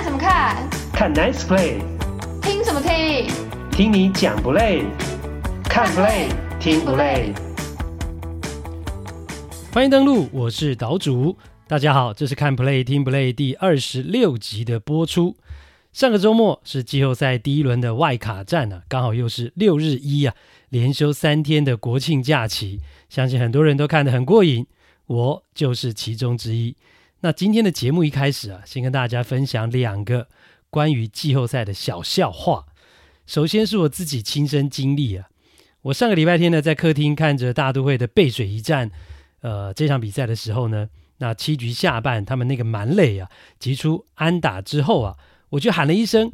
[0.00, 0.70] 看什么看？
[0.94, 1.82] 看 Nice Play。
[2.40, 3.28] 听什么听？
[3.70, 4.82] 听你讲不累？
[5.64, 7.34] 看 Play 听不累？
[9.70, 11.36] 欢迎登录，我是岛主。
[11.68, 15.36] 大家好，这是看 Play 听 Play 第二十六集的播出。
[15.92, 20.34] 上个周末是季后赛第一轮的外卡战啊，刚好又是六日一啊，
[20.70, 22.80] 连休三天的国庆假期，
[23.10, 24.66] 相信很多人都看得很过瘾，
[25.08, 26.74] 我就是其中之一。
[27.22, 30.28] 那今天的节目一开始啊，先跟大家分享两个
[30.70, 32.64] 关于季后赛的小笑话。
[33.26, 35.28] 首先是我自己亲身经历啊，
[35.82, 38.90] 我上个礼拜天呢，在客厅看着大都会的背水一战，
[39.42, 40.88] 呃，这场比赛的时候呢，
[41.18, 45.18] 那七局下半他们那个满垒啊，击出安打之后啊，
[45.50, 46.32] 我就喊了一声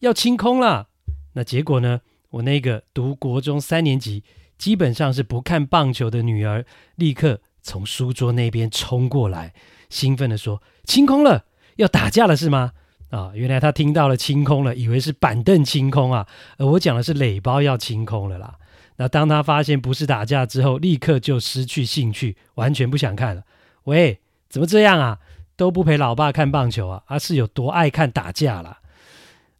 [0.00, 0.88] 要清空了。
[1.34, 4.24] 那结果呢，我那个读国中三年级，
[4.58, 9.54] 基本上是不看棒球的女儿，立刻从书桌那边冲过来。
[9.90, 11.44] 兴奋地说：“清空了，
[11.76, 12.72] 要打架了是吗？”
[13.10, 16.26] 啊，原来他听到了清空了，以为是板凳清空啊，
[16.58, 18.56] 而我讲的是垒包要清空了啦。
[18.96, 23.42] 那当他发现不是打架之后，立刻就失去兴趣，完全不想看了。
[23.84, 25.18] 喂，怎么这样啊？
[25.56, 27.02] 都不陪老爸看棒球啊？
[27.06, 28.80] 啊，是有多爱看打架啦？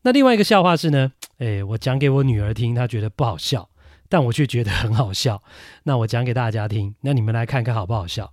[0.03, 3.69] 那另外一个笑话是呢，哎，我讲给我女儿听，她觉得不好笑，
[4.09, 5.41] 但我却觉得很好笑。
[5.85, 8.33] 那我讲给大家听，那你们来看看好不好笑？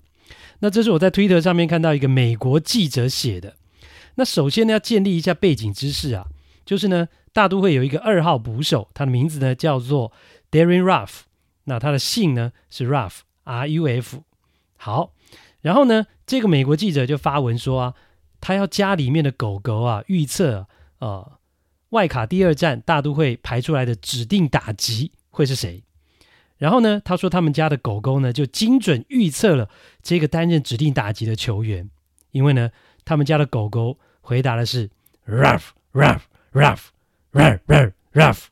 [0.61, 3.55] 那这是我在推特上面看到一个美国记者写的。
[4.15, 6.27] 那首先呢，要建立一下背景知识啊，
[6.65, 10.11] 就是呢，大都会有一个二号捕手，他的名字呢叫做
[10.49, 11.21] Darin Ruff，
[11.65, 14.21] 那他的姓呢是 Ruff，R-U-F。
[14.77, 15.13] 好，
[15.61, 17.93] 然后呢，这个美国记者就发文说啊，
[18.39, 20.67] 他要家里面的狗狗啊预测
[20.99, 21.39] 啊，
[21.89, 25.83] 外卡第二战大都会排出来的指定打击会是谁。
[26.61, 29.67] 然后呢，他说他们家的狗狗呢就精准预测了
[30.03, 31.89] 这个担任指定打击的球员，
[32.29, 32.69] 因为呢，
[33.03, 34.87] 他们家的狗狗回答的是
[35.27, 36.19] Ruf Ruf
[36.53, 36.89] Ruff
[37.33, 38.43] Ruff Ruff Ruff，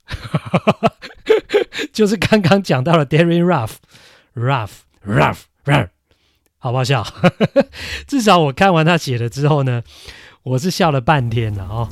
[1.94, 3.74] 就是刚刚讲到了 Darin Ruff
[4.34, 4.72] Ruff
[5.06, 5.90] Ruff Ruf，
[6.58, 7.06] 好不好笑？
[8.08, 9.84] 至少我看完他写了之后呢，
[10.42, 11.88] 我是笑了半天了哦。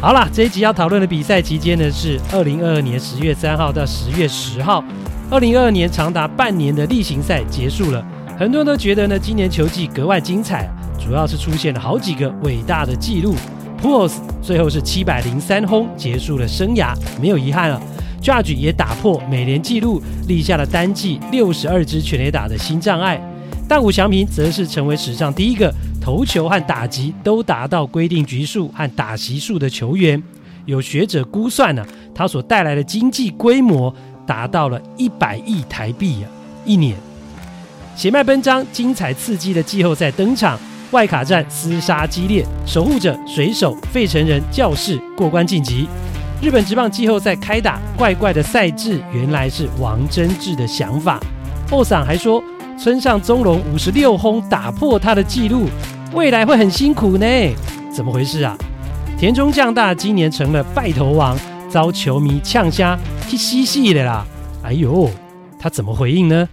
[0.00, 4.82] 好啦，这一集要讨论的比赛期间呢是二零二二年十月三号到十月十号。
[5.28, 8.00] 二零二二年长达半年的例行赛结束了，
[8.38, 10.70] 很多人都觉得呢今年球季格外精彩，
[11.04, 13.34] 主要是出现了好几个伟大的纪录。
[13.82, 17.82] p u l s 最后是七百零三轰结束了生涯，没有遗憾了。
[18.22, 23.20] Judge 也打破美联纪录，立下了单季六十二支全垒打的新障碍。
[23.68, 25.74] 大谷翔平则是成为史上第一个
[26.08, 30.22] 投球和打击都达到规定局数和打席数的球员。
[30.64, 33.94] 有学者估算呢、他所带来的经济规模
[34.26, 36.26] 达到了一百亿台币啊，
[36.64, 36.96] 一年。
[37.94, 40.58] 血脉奔张、精彩刺激的季后赛登场，
[40.92, 45.86] 外卡战厮杀激烈，守护者、水手、费城人、教士过关晋级。
[46.40, 51.20] 日本职棒季后赛开打，怪怪的赛制原来是王贞治的想法。
[51.70, 52.42] 后嗓还说。
[52.80, 55.66] 村上宗隆五十六轰打破他的纪录，
[56.14, 57.26] 未来会很辛苦呢？
[57.94, 58.56] 怎么回事啊？
[59.18, 61.38] 田中将大今年成了败投王，
[61.70, 62.98] 遭球迷呛瞎，
[63.28, 64.26] 去嬉戏的啦！
[64.62, 65.10] 哎呦，
[65.60, 66.48] 他怎么回应呢？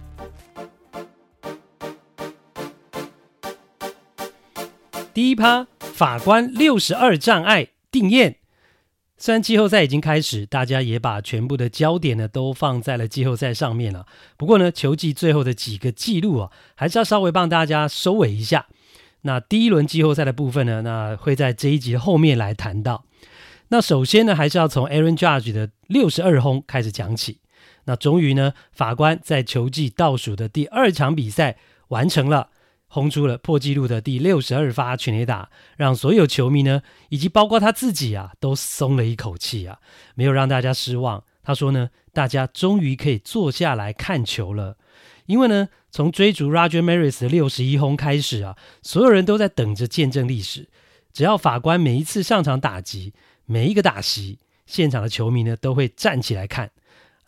[5.14, 8.36] 第一趴，法官六十二障碍定验。
[9.16, 14.04] 虽然季后赛已经开始，大家也把全部的焦点呢都放在了季后赛上面了。
[14.36, 18.66] 不过呢，球季最后的几个记录啊，还是要稍微帮大家收尾一下。
[19.22, 23.04] 那第一轮季后赛的部分呢，那会在这一集后面来谈到。
[23.68, 27.40] 那首先呢，还是要从 Aaron Judge 的六十二轰开始讲起。
[27.84, 31.56] 那终于呢，法官在球季倒数的第二场比赛
[31.88, 32.50] 完成了。
[32.88, 39.80] 轰出了破纪录的第六十二发全垒打，让所有球迷呢，以及包括他自己啊，都松了一口气啊，
[40.14, 41.24] 没有让大家失望。
[41.42, 44.76] 他说呢，大家终于可以坐下来看球了，
[45.26, 50.68] 因为呢，从追逐 Roger Maris 的六十一轰开始啊，所有人都在等着见证历史。
[51.10, 53.14] 只要法官每一次上场打击，
[53.46, 56.70] 每一个打席，现场的球迷呢都会站起来看。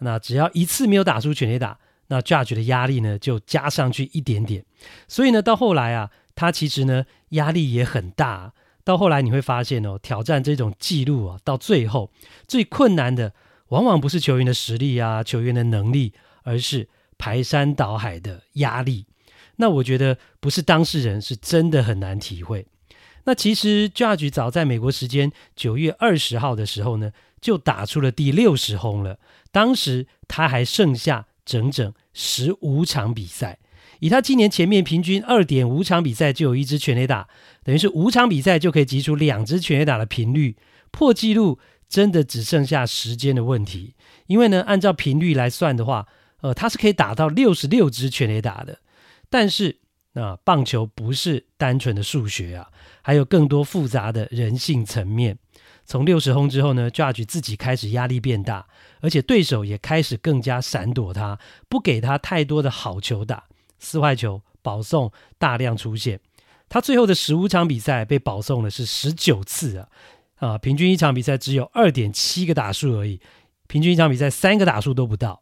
[0.01, 1.79] 那只要一次没有打出全垒打。
[2.09, 4.63] 那 Judge 的压力呢，就加上去一点点，
[5.09, 8.53] 所以呢，到后来啊，他其实呢压力也很大。
[8.85, 12.11] 到后来你会发现哦，挑战这种记录啊，到最后
[12.47, 13.33] 最困难的，
[13.69, 16.13] 往往不是球员的实力啊，球员的能力，
[16.43, 16.87] 而是
[17.19, 19.05] 排山倒海的压力。
[19.57, 22.67] 那我觉得不是当事人是真的很难体会。
[23.25, 29.19] 那其实 Judge 早在美国时间九月二十号的时候呢，就打出了第六十轰了。
[29.53, 31.27] 当时他还剩下。
[31.49, 33.59] 整整十五场比赛，
[34.01, 37.27] 以他今年前面平均二点五场比赛就有一支全垒打，
[37.65, 40.59] 等于是五场比赛就可以击出两支全垒打的频率，
[40.91, 43.95] 破纪录真的只剩下时间的问题。
[44.27, 46.07] 因为呢，按照频率来算的话，
[46.41, 48.79] 呃，他是可以打到六十六支全垒打的。
[49.29, 49.79] 但是，
[50.13, 52.71] 那、棒球不是单纯的数学啊，
[53.03, 55.39] 还有更多复杂的人性层面。
[55.85, 58.67] 从六十轰之后呢，Judge 自己开始压力变大，
[59.01, 61.39] 而且对手也开始更加闪躲他，
[61.69, 63.45] 不给他太多的好球打，
[63.79, 66.21] 四坏球、保送大量出现。
[66.69, 69.89] 他最后的十五场比赛被保送的是十九次啊，
[70.37, 73.19] 啊，平均一场比赛只有二点七个打数而已，
[73.67, 75.41] 平均一场比赛三个打数都不到。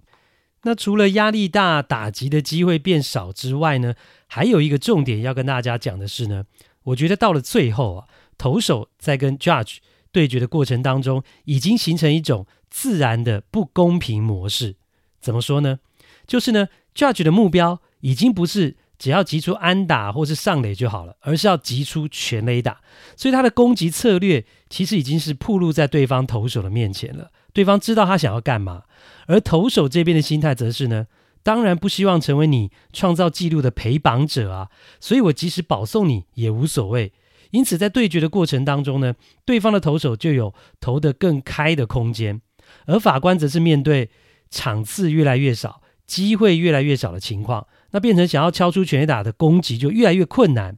[0.67, 3.95] 那除了压力大、打击的机会变少之外呢，
[4.27, 6.43] 还有一个重点要跟大家讲的是呢，
[6.83, 9.79] 我觉得到了最后啊，投手在跟 Judge。
[10.13, 14.77] 对决的过程当中，已经形成一种自然的不公平模式。
[15.21, 15.81] 怎么说呢？
[16.27, 22.81] 就是呢，Judge 的目标已经不是只要击出安打或是上垒就好了，而是要击出全垒打。
[23.15, 27.31] 所以他的攻击策略其实已经是暴露在对方投手的面前了。
[27.53, 28.85] 对方知道他想要干嘛，
[29.27, 31.07] 而投手这边的心态则是呢，
[31.43, 34.69] 当然不希望成为你创造纪录的陪绑者啊。
[35.01, 37.13] 所以我即使保送你也无所谓。
[37.53, 39.15] 因此，在对决的过程当中呢，
[39.45, 42.41] 对方的投手就有投得更开的空间，
[42.87, 44.11] 而法官则是面对
[44.51, 50.77] 场次越来越少、机会越来越少的情况，那变成想要敲出全垒打的攻击就越来越困难，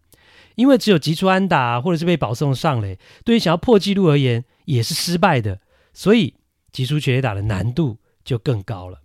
[0.57, 5.61] 因为只有击出安打或者是被保送上垒，对于想要破纪录而言也是失败的，
[5.95, 6.35] 所以
[6.71, 7.97] 击出全垒打的难度
[8.29, 9.01] 就更高了。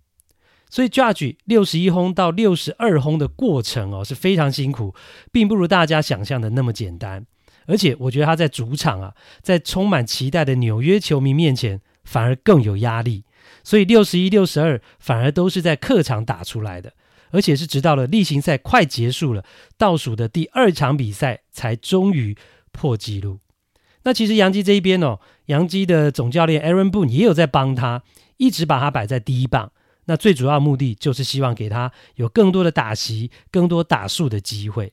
[0.68, 4.94] 所以 Judge 六十一轰到六十二轰的过程哦是非常辛苦，
[5.32, 7.24] 并不如大家想象的那么简单。
[7.66, 13.24] 而且我觉得他在主场啊，在充满期待的纽约球迷面前，反而更有压力。
[13.62, 16.92] 所以六十一、六十二反而都是在客场打出来的，
[17.30, 19.44] 而且是直到了例行赛快结束了，
[19.78, 22.36] 倒数的第二场比赛才终于
[22.72, 23.38] 破纪录。
[24.02, 28.02] 那其实杨基这一边哦，杨基的总教练 Aaron Boone 也有在帮他，
[28.36, 29.70] 一直把他摆在第一棒。
[30.06, 34.92] 那最主要目的就是希望给他有更多的打席、更多打数的机会。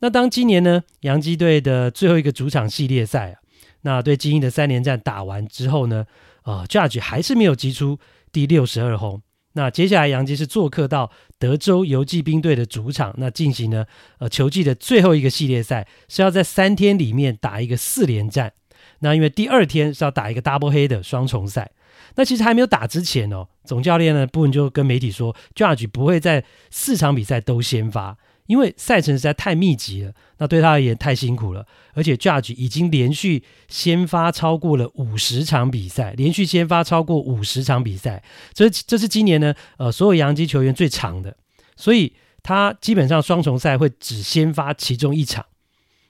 [0.00, 3.40] 那当今年呢，洋基队的最后一个主场系列赛啊，
[3.82, 6.06] 那对金莺的三连战打完之后呢，
[6.44, 7.98] 呃，Judge 还是没有击出
[8.30, 9.22] 第六十二轰。
[9.54, 13.86] 那接下来洋基是做客到德州游骑兵队的主场，那进行呢，
[14.18, 18.52] 呃，球季的最后一个系列赛是要在三天里面打一个四连战。
[19.00, 21.70] 那因为第二天是要打一个 double header 双重赛，
[22.16, 28.16] 那其实还没有打之前哦，总教练呢，布恩就跟媒体说，Judge 不会在四场比赛都先发。
[28.46, 31.64] 因为赛程实在太密集了，那对他而言太辛苦了。
[31.94, 41.36] 而且 Judge 已经连续先发超过了五十场比赛，连续先发超过五十场比赛，这这是今年呢，呃，所有洋基球员最长的。
[41.76, 42.12] 所以
[42.42, 45.46] 他基本上双重赛会只先发其中一场。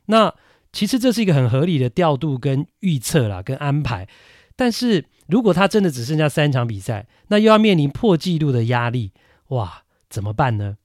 [0.06, 0.35] 那
[0.73, 4.08] 其实这是一个很合理的调度跟预测啦，跟安排。
[4.61, 9.15] 但是如果他真的只剩下三场比赛，那又要面临破纪录的压力，
[9.49, 10.77] 哇，怎么办呢？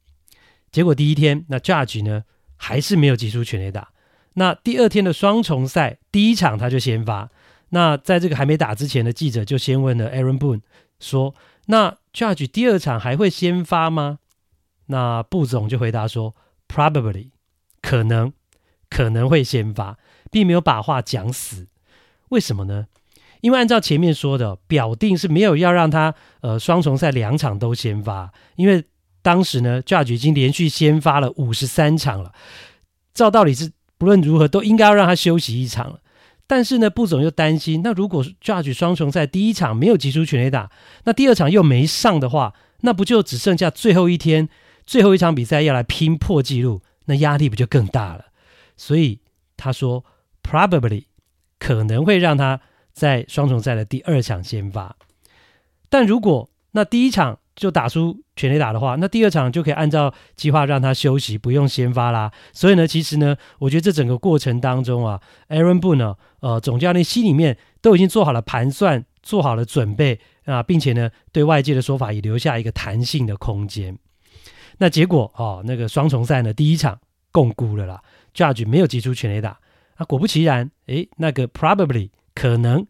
[0.72, 2.24] 结果第一天，那 Judge 呢
[2.56, 3.90] 还是没有击出全垒打。
[4.36, 7.30] 那第二天的双重赛第一场他就先发。
[7.72, 10.62] 那在这个还没打之前的记者就先问了 Aaron Boone
[11.02, 11.36] 说
[11.68, 14.20] ：“那 Judge 第二场还会先发吗？”
[14.88, 16.34] 那布总就回答说
[16.70, 17.32] ：“Probably，
[17.82, 18.32] 可能
[18.90, 20.00] 可能会先发，
[20.32, 21.68] 并没有把话讲死。
[22.30, 22.88] 为什么呢？
[23.42, 28.86] 因为按照前面说的，表定是没有要让他呃双重赛两场都先发，因为。
[29.26, 32.32] 当时呢，Judge 已经连续先发了五十三场了，
[33.12, 36.00] 照道理是不论如何都应该要让他休息一场了。
[36.46, 40.70] 但是呢，布总又担心，那如果 Judge 双重赛第一场没有击出全垒打，
[41.06, 44.48] 那第二场又没上的话，那不就只剩下最后一天
[44.86, 48.26] 最后一场比赛要来拼破纪录，那压力不就更大了？
[48.78, 49.22] 所以
[49.58, 50.06] 他说
[50.44, 51.06] ，probably
[51.58, 52.62] 可能会让他
[52.96, 54.96] 在双重赛的第二场先发，
[55.88, 57.38] 但如果那第一场。
[57.56, 62.30] 就打出全垒打的话，那第二场就可以按照计划让他休息，不用先发啦。
[62.52, 73.98] 所以呢，其实呢，我觉得这整个过程当中啊，Aaron Boone 呢，呃，总教练心里面都已经做好了盘算，做好了准备啊，并且呢，对外界的说法也留下一个弹性的空间。
[74.80, 77.00] 那结果哦，那个双重赛呢，第一场
[77.32, 79.58] 共估了啦，Judge 没有击出全垒打。
[79.96, 82.86] 啊，果不其然，诶，那个 probably 可能，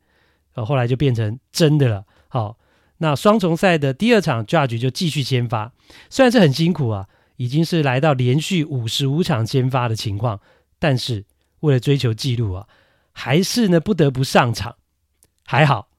[0.56, 2.04] 呃，后来就变成真的了。
[2.28, 2.58] 好、
[2.98, 5.72] 那双重赛的第二场，Judge 就继续先发，
[6.10, 10.42] 虽然是很辛苦啊，已经是来到连续五十五场先发的情况，
[10.80, 11.24] 但是
[11.60, 12.68] 为了追求纪录啊，
[13.12, 14.76] 还是呢不得不上场。
[15.46, 15.90] 还好，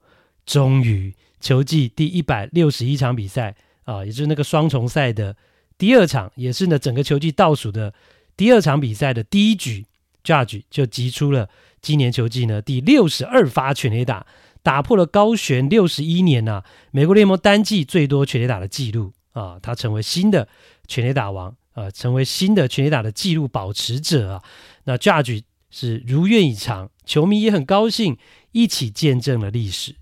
[0.45, 5.37] 终于球季第一百六十一场比赛啊，也就是那个双重赛的
[5.79, 7.95] 第二场也是呢整个球季倒数的
[8.37, 9.87] 第二场比赛的第一局
[10.26, 11.49] ，Judge 就击出了
[11.80, 14.26] 今年球季呢第六十二发全垒打，
[14.64, 20.49] 打破了高悬六十一年呐、美国联盟单季最多全垒打的记录啊，他成为新的
[20.88, 24.42] 全垒打王啊，成为新的全垒打的记录保持者啊。
[24.85, 28.16] 那 Judge 是如愿以偿，球迷也很高兴，
[28.52, 29.95] 一起见证了历史。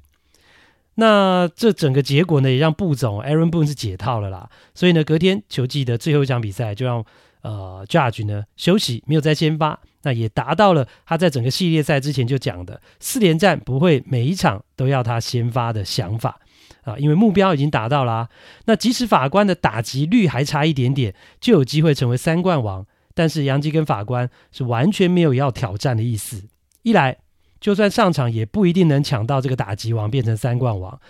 [0.96, 4.48] 那这整个结果呢，也让布总 Aaron Boone 是解套了啦。
[4.76, 7.04] 所以呢，隔天球季的最后一场比赛，就让
[7.44, 9.78] 呃 Judge 呢休息，没有再先发。
[10.02, 16.38] 那也达到了他在整个系列赛之前就讲的四连战不会每一场都要他先发的想法
[16.82, 18.28] 啊，因为目标已经达到了啊。
[18.66, 22.84] 那即使法官的打击率还差一点点，就有机会成为三冠王。
[23.14, 26.42] 但是杨基跟法官是完全没有要挑战的意思。
[26.82, 27.16] 一来，
[27.60, 31.00] 就算上场也不一定能抢到这个打击王，变成三冠王。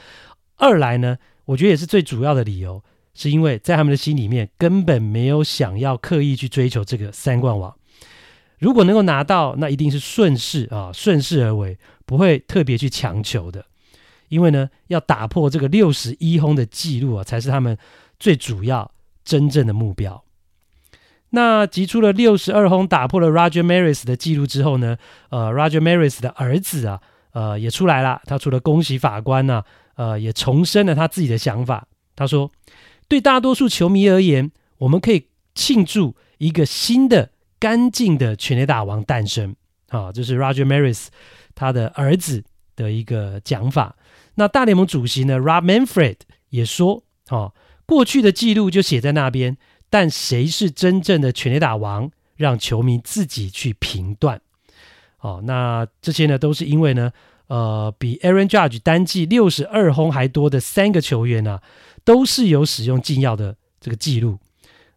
[0.56, 7.74] 二来呢，我觉得也是最主要的理由，是因为在他们的心里面根本没有想要刻意去追求这个三冠王。
[8.58, 13.66] 如果能够拿到，那一定是顺势啊，顺势而为，不会特别去强求的。
[14.28, 17.76] 因为呢，要打破这个六十一轰的记录啊，才是他们
[18.18, 18.90] 最主要
[19.24, 20.24] 真正的目标。
[21.30, 24.96] 那击出了六十二轰，打破了 Roger Maris 的记录之后呢，
[25.30, 27.00] 呃，Roger Maris 的儿子啊，
[27.32, 28.22] 呃，也出来了。
[28.24, 29.56] 他除了恭喜法官呢、
[29.94, 31.86] 啊，呃，也重申了他自己的想法。
[32.16, 32.50] 他说
[33.08, 39.54] ：“对大多数球迷而言，我们可以庆祝一个新的干净的全垒打王诞生。”
[39.88, 41.06] 啊，这是 Roger Maris
[41.54, 42.42] 他的儿子
[42.74, 43.96] 的一个讲法。
[44.34, 46.16] 那大联盟主席呢，Rob Manfred
[46.48, 47.54] 也说：“哦，
[47.86, 49.56] 过去的记录就写在那边。”
[49.88, 54.40] 但谁是真正的全垒打王，让球迷自己去评断。
[55.20, 57.12] 哦，那这些呢，都是因为呢，
[57.46, 61.62] 呃，比 Aaron Judge 单季六十二轰还多的三个球员呢、啊，
[62.04, 64.38] 都是有使用禁药的这个记录，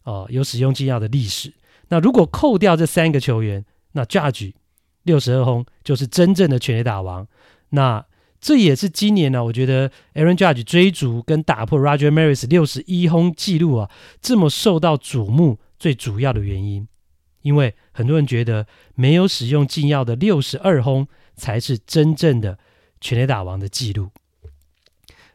[0.04, 1.54] 哦，有使用禁药的历史。
[1.88, 4.52] 那如果扣掉这三个球员，那 Judge
[5.04, 7.26] 六十二轰就是真正的全垒打王。
[7.70, 8.04] 那
[8.40, 16.86] 这也是今年呢，我觉得 Aaron Judge 追逐跟打破 Roger Maris 六十一轰记录啊，这么受到瞩目最主要的原因，
[17.42, 22.58] 因为很多人觉得没有使用禁药的六十二轰才是真正的
[23.00, 24.10] 全垒打王的记录。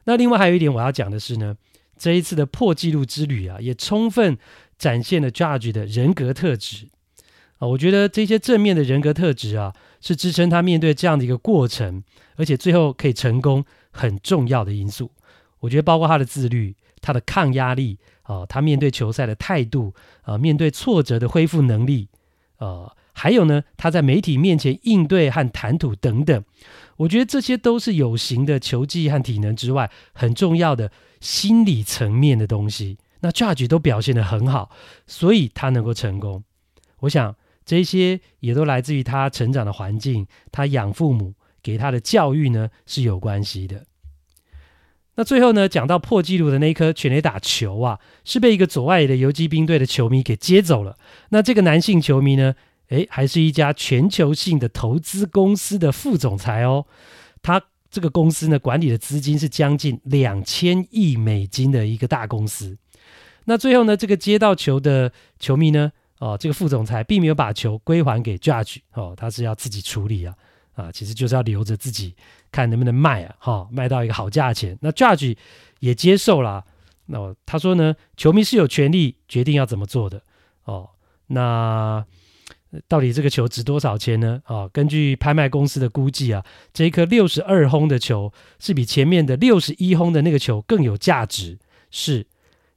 [0.05, 1.55] 那另外还有一点我要讲的是呢，
[1.97, 4.37] 这一次的破纪录之旅啊，也充分
[4.77, 6.89] 展现了 Judge 的人格特质
[7.59, 9.73] 啊，我觉得这些正面的人格特质啊。
[10.05, 12.03] 是支撑他面对这样的一个过程，
[12.35, 15.09] 而且最后可以成功很重要的因素。
[15.61, 19.93] 我觉得包括他的自律、他的抗压力啊、他面对球赛的态度
[20.23, 22.09] 啊、面对挫折的恢复能力
[22.57, 26.43] 啊、还有呢，他在媒体面前应对和谈吐等等。
[26.97, 32.97] 我觉得这些都是有形的球技和体能之外，很重要的心理层面的东西。
[33.21, 34.69] 那 Judge 都表现得很好，
[35.07, 36.43] 所以他能够成功。
[37.01, 37.35] 我想。
[37.65, 43.85] 这些也都来自于他成长的环境，他养父母给他的教育呢是有关系的。
[45.15, 50.97] 那最后呢，讲到破纪录的那一颗全垒打球啊，是被一个左外野的游击兵队的球迷给接走了。
[51.29, 52.55] 那这个男性球迷呢，
[52.93, 56.85] 诶，还是一家全球性的投资公司的副总裁哦。
[57.41, 62.77] 他这个公司呢，管理的资金是将近两千亿美金的一个大公司。
[63.45, 70.35] 那最后呢，这个接到球的球迷呢，哦，这个副总裁并没有把球归还给 Judge，哦，他是要自己处理啊，
[70.75, 72.15] 啊，其实就是要留着自己
[72.51, 74.77] 看能不能卖啊，哈、哦，卖到一个好价钱。
[74.81, 75.35] 那 Judge
[75.79, 76.63] 也接受了，
[77.07, 80.23] 那他说呢，球迷是有权利决定要怎么做的，
[80.63, 80.89] 哦，
[81.27, 82.05] 那
[82.87, 84.41] 到底这个球值多少钱呢？
[84.47, 91.57] 哦，根据拍卖公司的估计啊，这一颗六十二轰的球是比前面的六十一轰的那个球更有价值，
[91.91, 92.27] 是。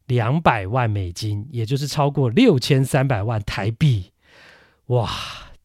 [0.06, 4.12] 两百万美金，也就是超过六千三百万台币，
[4.86, 5.10] 哇，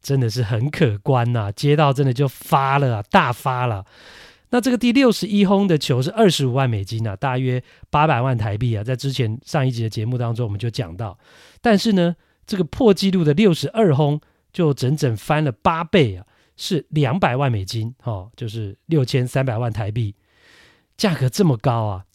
[0.01, 3.85] 真的是很可观呐、接到真的就发了、大发了。
[4.50, 7.61] 那这个第六十一轰的球是二十五万美金啊，大约
[7.91, 8.83] 八百万台币啊。
[8.83, 11.15] 在之前上一集的节目当中，我们就讲到，
[11.61, 14.19] 但是呢，这个破纪录的六十二轰
[14.51, 16.25] 就整整翻了八倍啊，
[16.57, 20.15] 是两百万美金，哦，就是六千三百万台币，
[20.98, 22.05] 价格这么高啊！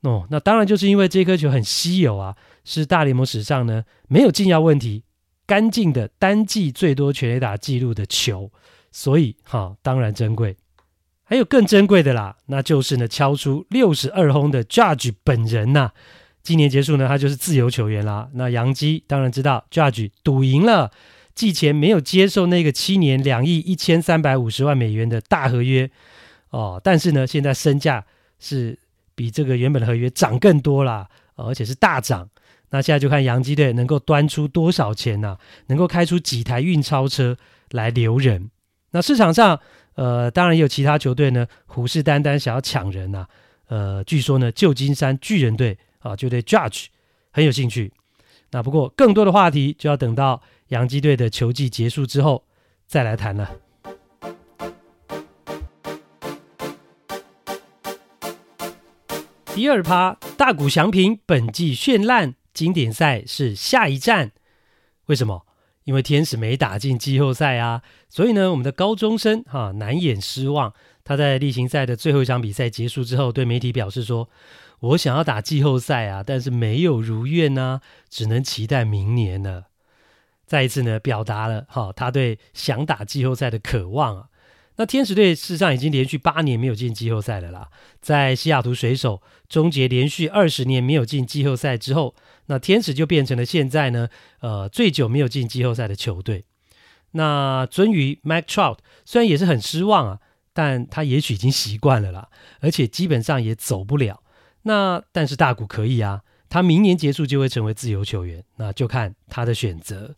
[0.00, 5.04] 哦，那当然就是因为这颗球很稀有啊，是大联盟史上呢没有禁药问题、
[5.46, 8.50] 干净的单季最多全垒打记录的球，
[8.90, 10.56] 所以哈、当然珍贵。
[11.24, 15.94] 还有更珍贵的啦，那就是呢敲出六十二轰的 Judge 本人呐、啊。
[16.42, 18.28] 今年结束呢，他就是自由球员啦。
[18.34, 20.90] 那洋基当然知道 Judge 赌赢了，
[21.34, 25.90] 季前没有接受那个七年两亿一千三百五十万美元的大合约
[26.50, 28.04] 哦，但是呢，现在身价
[28.38, 28.78] 是。
[29.14, 31.06] 比这个原本的合约涨更多啦，
[31.36, 32.30] 而且是大涨。
[32.70, 37.36] 那现在就看洋基队能够端出多少钱呐、啊，能够开出几台运钞车
[37.72, 38.50] 来留人。
[38.92, 39.60] 那市场上，
[39.96, 43.28] 呃，当然也有其他球队呢，虎视眈眈想要抢人呐、啊。
[43.68, 46.86] 呃，据说呢，旧金山巨人队啊，就对 Judge
[47.30, 47.92] 很有兴趣。
[48.50, 52.44] 那不过更多的话题就要等到洋基队的球季结束之后
[52.86, 53.50] 再来谈了。
[59.54, 64.32] 第二趴，大谷翔平本季绚烂，经典赛是下一站。
[65.06, 65.46] 为什么？
[65.84, 70.72] 因为天使没打进季后赛啊，所以呢，我们的高中生哈、啊、难掩失望。
[71.04, 74.28] 他在例行赛的最后一场比赛结束之后，对媒体表示说
[74.82, 79.68] ：“我想要打季后赛啊，但是没有如愿呢、只能期待明年了。”
[80.46, 84.28] 再一次呢，表达了哈、他对想打季后赛的渴望啊。
[84.76, 87.68] 那天使队事实上已经连续八年没有进季后赛了啦。
[88.00, 92.14] 在西雅图水手终结连续二十年没有进季后赛之后，
[92.46, 94.08] 那天使就变成了现在呢，
[94.40, 96.44] 呃，最久没有进季后赛的球队。
[97.12, 100.20] 那尊于 Mike Trout 虽然也是很失望啊。
[100.54, 102.28] 但他也许已经习惯了啦，
[102.60, 104.21] 而且基本上也走不了。
[104.62, 110.14] 那但是大谷可以啊，他明年结束就会成为自由球员，那就看他的选择。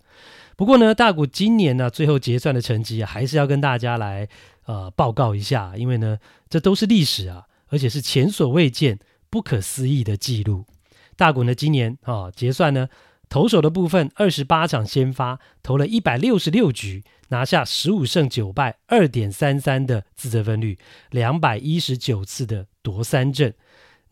[0.57, 4.29] 不过呢，大谷今年呢最后结算的成绩啊，还是要跟大家来
[4.67, 8.99] 呃报告一下，因为呢这都是历史啊，而且是前所未见、
[9.31, 10.65] 不可思议的记录。
[11.17, 12.89] 大谷呢今年啊、哦、结算呢。
[13.31, 20.79] 投手的部分，二十八场先发，投了一百六十六局，拿下十五胜九败，二点三三的自责分率，
[21.11, 23.53] 两百一十九次的夺三振。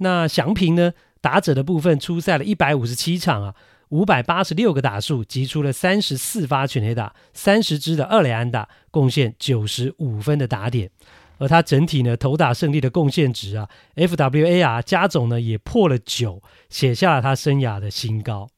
[0.02, 0.92] 那祥平呢？
[1.20, 3.54] 打者的部分出赛了一百五十七场啊，
[3.90, 10.90] 五百八十六个打数，击出了三十四发全垒打，三十支的二垒安打，贡献九十五分的打点。
[11.38, 18.48] 而他整体呢，投打胜利的贡献值啊，FWAR 加总呢也破了九，写下了他生涯的新高。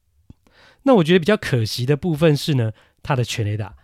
[0.83, 2.71] 那我觉得比较可惜的部分是呢，
[3.03, 3.75] 他的全垒打，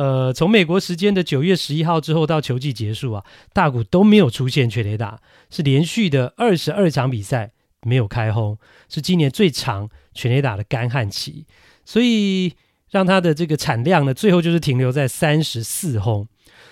[0.00, 8.56] 呃，从美国时间的九月十一号之后到球季结束啊，大谷都没有出现全垒打，是连续的二十二场比赛没有开轰，
[8.88, 11.44] 是今年最长全垒打的干旱期，
[11.84, 12.54] 所以
[12.90, 16.26] 让他的这个产量呢，最后就是停留在三十四轰。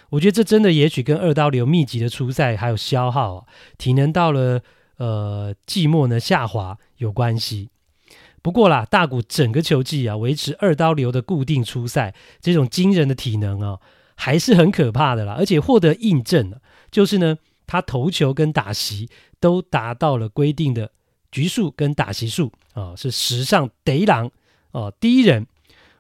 [0.09, 3.45] 我觉得这真的也许跟二刀流密集的出赛还有消耗啊，
[3.77, 4.63] 体能到了
[4.97, 7.69] 呃季末呢下滑有关系。
[8.49, 13.79] 不过啦，大谷整个球季啊，维持二刀流的固定出赛，这种惊人的体能啊，
[14.15, 15.35] 还是很可怕的啦。
[15.35, 20.91] 而且获得印证了，就是呢，他投球跟打席都达到了规定的
[21.31, 24.31] 局数跟打席数啊，是史上第一人
[24.73, 25.47] 啊，第一人。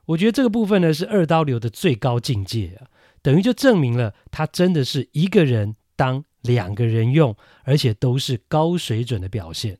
[0.06, 2.88] 我觉得这个部分呢，是二刀流的最高境界啊，
[3.20, 9.78] 等于就证明了他真的是一个人当两个人用，而且都是高水准的表现。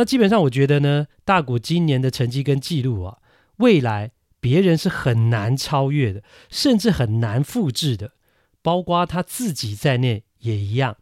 [0.00, 3.18] 那基本上，我觉得呢，大谷今年的成绩跟记录啊，
[3.56, 8.12] 未来别人是很难超越的，甚至很难复制的，
[8.62, 10.96] 包括他自己在内也一样。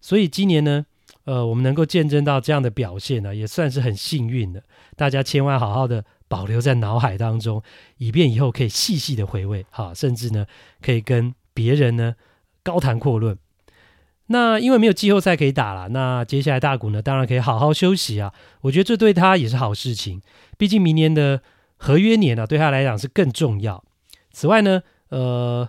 [0.00, 0.86] 所以今年呢，
[1.26, 4.64] 呃，我们能够见证到这样的表现呢，也算是很幸运的。
[4.96, 7.62] 大家千万好好的保留在脑海当中，
[7.98, 10.44] 以便以后可以细细的回味，哈，甚至呢，
[10.82, 12.16] 可以跟别人呢
[12.64, 13.38] 高谈阔论。
[14.28, 18.32] 那因为没有季后赛可以打了，那接下来大谷呢，当然可以好好休息啊。
[18.62, 20.22] 我觉得这对他也是好事情，
[20.56, 21.42] 毕竟明年的
[21.76, 23.84] 合约年呢、啊，对他来讲是更重要。
[24.32, 25.68] 此外呢，呃，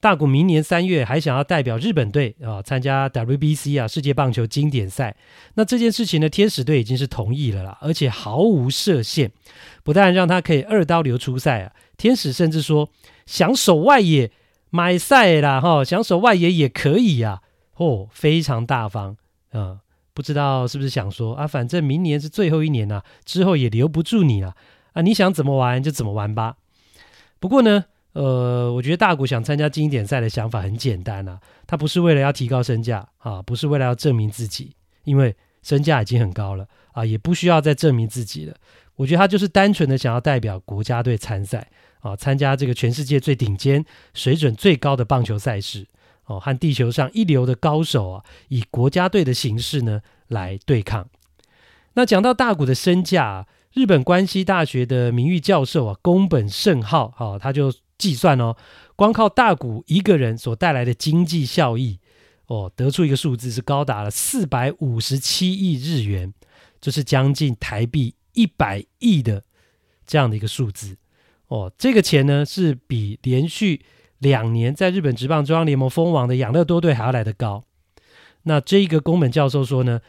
[0.00, 5.14] 大谷明年三月还想要代表日本队啊参加 WBC 啊世界棒球经典赛。
[5.54, 9.30] 那这件事情呢，天使队已经是同意了啦，而且毫无设限，
[9.84, 12.88] 不但让他可以二刀流出赛啊，天使甚至说
[13.26, 14.30] 想守外野
[14.70, 17.42] 买赛啦哈，想守外野也可以呀、啊。
[17.82, 19.16] 哦，非常大方，
[19.50, 19.80] 啊、
[20.14, 24.54] 不知道是不是想说啊，反正明年是最后一年了、啊，之后也留不住你了，
[24.92, 26.58] 啊，你想怎么玩就怎么玩吧。
[27.40, 38.54] 不过呢，呃，我觉得大谷想参加经典赛的想法很简单啊，他不是为了要提高身价啊，不是为了要证明自己，因为身价已经很高了啊，也不需要再证明自己了。
[38.94, 41.68] 我觉得他就是单纯的想要代表国家队参赛
[41.98, 45.88] 啊，参加这个全世界最顶尖、水准最高的棒球赛事。
[46.26, 51.08] 哦，和地球上一流的高手啊，以国家队的形式呢来对抗。
[51.94, 58.56] 那讲到大谷的身价，日本关西大学的名誉教授啊，宫本胜浩啊，他就计算哦，
[58.96, 61.98] 光靠大谷一个人所带来的经济效益
[62.46, 66.32] 哦，得出一个数字是高达了四百五十七亿日元，
[66.80, 69.44] 就是将近台币一百亿的
[70.06, 70.96] 这样的一个数字
[71.48, 71.70] 哦。
[71.76, 73.84] 这个钱呢，是比连续
[74.22, 77.64] 两年在日本职棒中央联盟封王的养乐多队还要来得高。
[78.44, 80.00] 那这一个宫本教授说呢，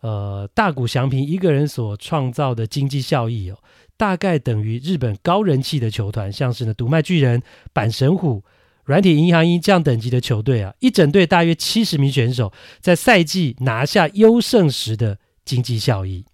[0.00, 3.58] 呃，大谷翔平一个人所创造的经济效益哦，
[3.96, 8.42] 大概等于日本高人气的球团，像是呢读卖巨人、阪神虎、
[8.84, 16.24] 软体银行一这样等级的球队啊，一整队大约七十名选手在赛季拿下优胜时的经济效益。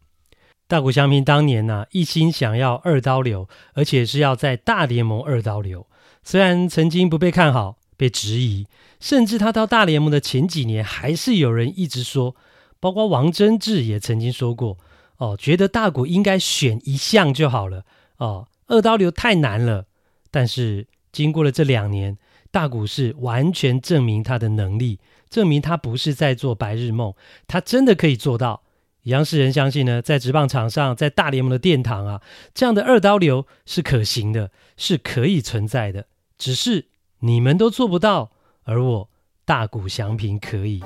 [0.69, 5.87] 大谷翔平当年呢、一心想要二刀流，而且是要在大联盟二刀流，
[6.27, 8.67] 虽然曾经不被看好、被质疑，
[8.99, 12.35] 甚至他到大联盟的前几年，还是有人一直说。
[12.81, 14.77] 包括王贞治也曾经说过，
[15.19, 17.85] 哦，觉得大谷应该选一项就好了，
[18.17, 19.87] 哦，二刀流太难了。
[20.33, 22.19] 但是经过了这两年，
[22.51, 24.99] 大谷是完全证明他的能力，
[25.31, 27.15] 证明他不是在做白日梦，
[27.47, 28.65] 他真的可以做到。
[29.05, 32.21] 央视人相信呢，在职棒场上，在大联盟的殿堂啊，
[32.53, 36.07] 这样的二刀流是可行的，是可以存在的，
[36.39, 36.87] 只是
[37.21, 38.31] 你们都做不到，
[38.65, 39.11] 而我
[39.45, 40.83] 大谷翔平可以。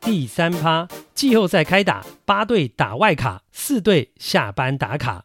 [0.00, 5.24] 第三趴，季后赛开打，八队打外卡，四队下班打卡。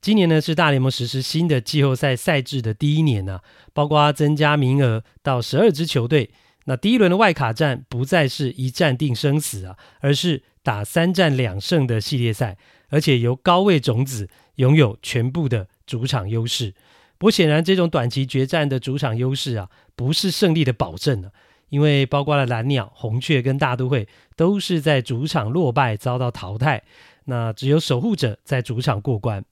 [0.00, 6.30] 今年呢是大联盟实施新的季后赛赛制的第一年呢、啊，包括增加名额到十二支球队。
[6.64, 12.56] 那第一轮的外卡战不再是一战定生死啊，而是打三战两胜的系列赛，
[12.92, 16.74] 而且由高位种子拥有全部的主场优势。
[17.16, 21.30] 不过显然，这种短期决战的主场优势啊，不是胜利的保证啊。
[21.70, 26.82] 因为包括了蓝鸟、红雀跟大都会都是在主场落败遭到淘汰，
[27.24, 29.42] 那只有守护者在主场过关。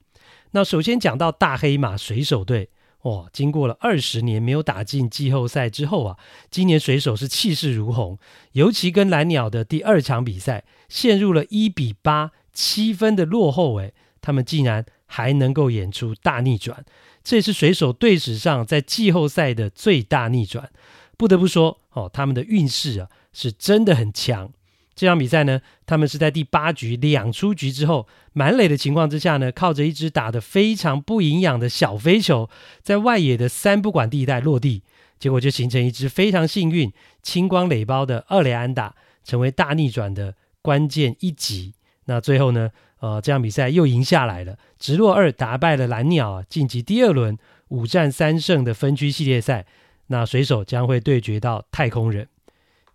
[0.50, 2.68] 那首先讲到大黑马水手队，
[3.04, 6.18] 哇，经过了二十年没有打进季后赛之后啊，
[6.50, 8.18] 今年水手是气势如虹，
[8.52, 16.84] 尤其跟蓝鸟的第二场比赛陷入了一比八七分的落后，诶，他们竟然还能够演出大逆转，
[17.22, 20.70] 这也是水手队史上在季后赛的最大逆转。
[21.16, 24.50] 不得不说，哦，他们的运势啊是真的很强。
[24.94, 32.50] 这场比赛呢，他们是在第八局两出局之后，满垒的情况之下呢，靠着一支打得非常不营养的小飞球，
[32.82, 34.82] 在外野的三不管地带落地，
[35.18, 41.72] 结果就形成一支非常幸运、清光垒包的二垒安打，成为大逆转的关键一击。
[42.06, 49.66] 那最后呢，呃，这场比赛又赢下来了，直落二打败了蓝鸟啊，晋级第二轮五战三胜的分区系列赛。
[50.08, 52.26] 那水手将会对决到太空人。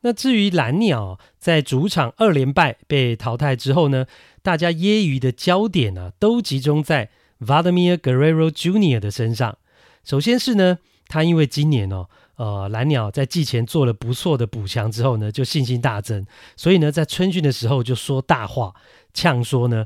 [0.02, 4.06] 那至于蓝鸟在主场二连败被淘汰之后呢，
[4.44, 9.00] 大家揶揄的焦点呢、啊，都集中在 Vladimir Guerrero Jr.
[9.00, 9.58] 的身上。
[10.04, 16.26] 首先是呢，他因为今年哦，呃，蓝鸟在季前做了不错的补强之后呢，就信心大增，
[16.58, 18.74] 所以呢，在春训的时候就说大话，
[19.13, 19.86] 呛说呢，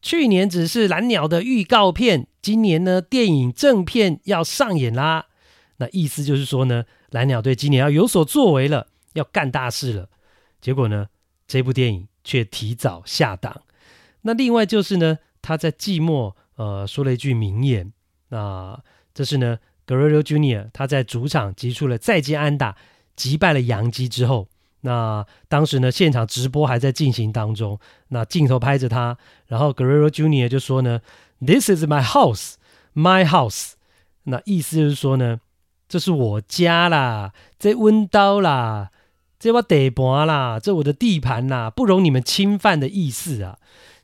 [0.00, 5.26] 去年只是蓝鸟的预告片，今年呢，电影正片要上演啦。
[5.76, 10.08] 那意思就是说呢，蓝鸟队今年要有所作为了，要干大事了。
[10.60, 11.06] 结果呢，
[11.46, 13.62] 这部电影却提早下档。
[14.22, 17.92] 那另外就是呢，他在季末呃说了一句名言，
[18.28, 18.78] 那
[19.12, 19.58] 这是呢
[19.90, 20.70] ，Guerrero Jr.
[20.72, 22.76] 他在主场击出了再见安打，
[23.16, 24.46] 击败了洋基之后，
[24.82, 30.48] 那当时呢，现场直播还在进行当中，那镜头拍着他，然后 Guerrero Jr.
[30.48, 31.00] 就说呢
[31.44, 32.54] ，This is my house,
[32.94, 33.72] my house。
[34.22, 35.40] 那意思就是说呢。
[35.92, 38.90] 这是我家啦，这温刀啦，
[39.40, 43.58] 这我地盘啦，这我的地盘啦，不容你们侵犯的意思啊。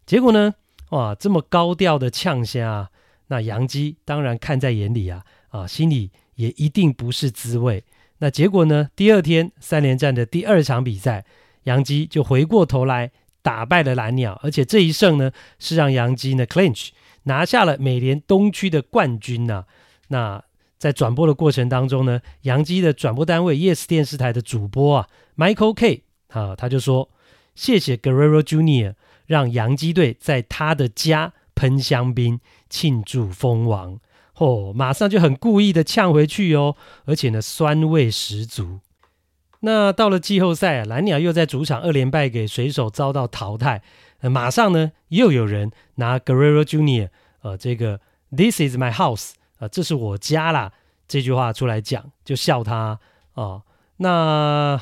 [0.04, 0.54] 结果呢，
[0.90, 2.88] 哇，这么高调的呛声，
[3.28, 7.84] 那洋基当然看在眼里啊，啊，心里也一定不是滋味。
[8.18, 11.24] 那结果呢，第二天三连战的第二场比赛，
[11.64, 13.10] 杨基就回过头来
[13.42, 16.88] 打败了蓝鸟，而且这一胜呢，是让杨基呢 clinch
[17.24, 19.64] 拿下了美联东区的冠军呐、
[20.08, 20.42] 那
[20.78, 27.10] 在转播的过程当中呢，杨基的转播单位 Yes 电视台的主播啊，Michael Kay 啊，他就说
[27.54, 28.94] ：“谢谢 Guerrero Junior，
[29.26, 33.98] 让杨基队在他的家喷香槟庆祝封王。”
[34.36, 38.80] 哦，马上就很故意的呛回去哦，而且呢，酸味十足。
[39.60, 43.82] 那到了季后赛啊，蓝鸟又在主场二连败给水手，遭到淘汰。
[44.20, 47.08] 呃，马上呢，又有人拿 Guerrero Junior，
[47.42, 49.32] 呃，这个 This is my house。
[49.58, 50.72] 呃，这是我家啦！
[51.08, 53.00] 这句话出来讲，就笑他
[53.32, 53.62] 哦。
[53.96, 54.78] 那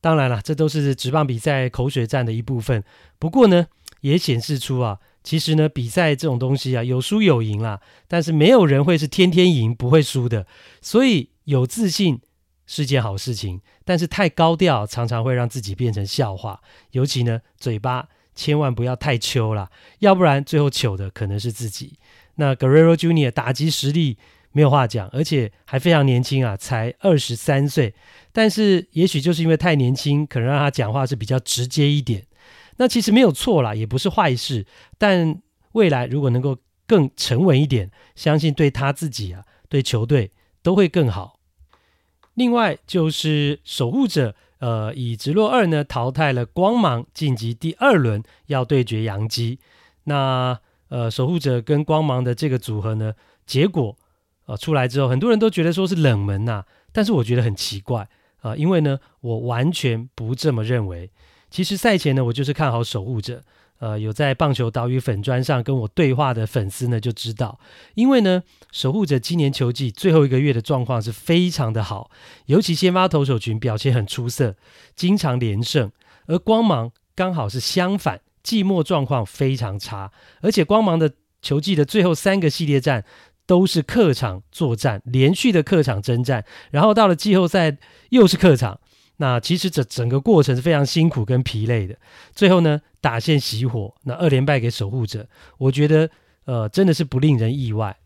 [0.00, 2.82] 当然了，这都是职棒比赛口水战的一部分。
[3.20, 3.68] 不过呢，
[4.00, 7.80] 也显示出啊，其实呢，比赛这种东西啊，有输有赢啦。
[8.06, 10.46] 但是没有人会是天天赢，不会输的。
[10.80, 12.20] 所以有自信
[12.64, 16.60] 是件好事情，但是太高调常常会让自己变成笑话。
[16.92, 21.98] 尤其呢，嘴巴千万不要太秋了，要不然最后糗的可能是自己。
[22.36, 24.18] 那 Guerrero Junior 打击实力
[24.52, 27.92] 没有话讲，而且还非常年轻啊，才二十三岁。
[28.30, 32.25] 但是也许就是因为太年轻，可能让他讲话是比较直接一点。
[32.78, 34.66] 那其实没有错啦，也不是坏事。
[34.98, 35.40] 但
[35.72, 40.30] 未来如果能够更沉稳一点，相信对他自己啊，对球队
[40.62, 41.40] 都会更好。
[42.34, 49.58] 另外就是守护者，呃，以直落二呢淘汰了光芒，晋级第二轮要对决洋基。
[50.04, 50.58] 那
[50.88, 53.14] 呃，守护者跟光芒的这个组合呢，
[53.46, 53.96] 结果
[54.44, 58.08] 呃出来之后，很多人都觉得说是冷门呐、啊，但是我觉得很奇怪
[58.40, 61.10] 啊、因为呢，我完全不这么认为。
[61.50, 63.42] 其实赛前呢，我就是看好守护者。
[63.78, 67.60] 呃，有在棒球岛屿粉砖上跟我对话的粉丝呢，就知道，
[67.94, 72.10] 因为呢，守护者今年球季最后一个月的状况是非常的好，
[72.46, 74.56] 尤其先发投手群表现很出色，
[74.94, 75.92] 经常连胜。
[76.24, 83.04] 而光芒刚好是相反，季末状况非常差，而且光芒的球季的最后三个系列战
[83.44, 87.76] 都是客场作战，连续的客场征战，然后到了季后赛
[88.08, 88.80] 又是客场。
[89.18, 91.96] 那其实这整个过程是非常辛苦跟疲累的。
[92.34, 95.26] 最后呢，打线熄火，那二连败给守护者，
[95.58, 96.10] 我觉得
[96.44, 97.96] 呃真的是不令人意外。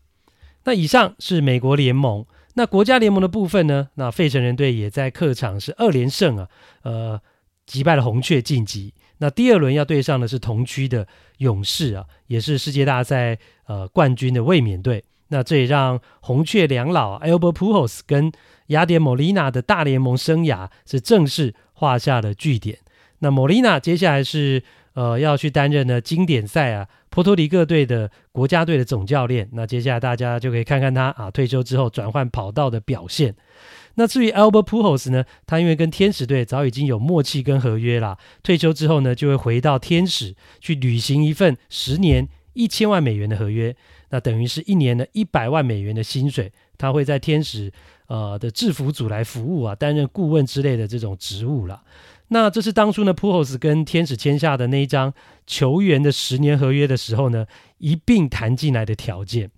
[0.63, 6.47] 那以上是美国联盟，那国家联盟的部分呢，那费城人队也在客场是二连胜啊，
[6.83, 7.21] 呃
[7.65, 8.93] 击败了红雀晋级。
[9.17, 15.03] 那第二轮要对上的是同区的勇士啊，也是世界大赛呃冠军的卫冕队。
[15.31, 18.31] 那这也让红雀两老 Albert Pujols 跟
[18.67, 22.79] 雅典莫里纳的大联盟生涯是正式画下了句点。
[23.19, 24.61] 那莫里纳接下来是
[24.93, 29.49] 呃要去担任呢经典赛啊波多黎各队的国家队的总教练。
[29.53, 33.33] 那接下来大家就可以看看他啊退休之后转换跑道的表现。
[33.95, 43.75] 那至于 Albert Pujols 呢，他因为跟天使队早已经有默契跟合约啦，退休之后呢就会回到天使去履行一份十年一千万美元的合约。
[44.11, 47.71] 那等于是一年的一百万美元的薪水，他会在天使
[48.07, 51.81] 呃的制服组来服务啊，担任顾问之类的这种职务啦。
[52.27, 55.13] 那这是当初呢，Pujols 跟天使签下的那一张
[55.47, 57.45] 球员的十年合约的时候呢，
[57.77, 59.49] 一并谈进来的条件。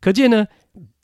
[0.00, 0.46] 可见呢，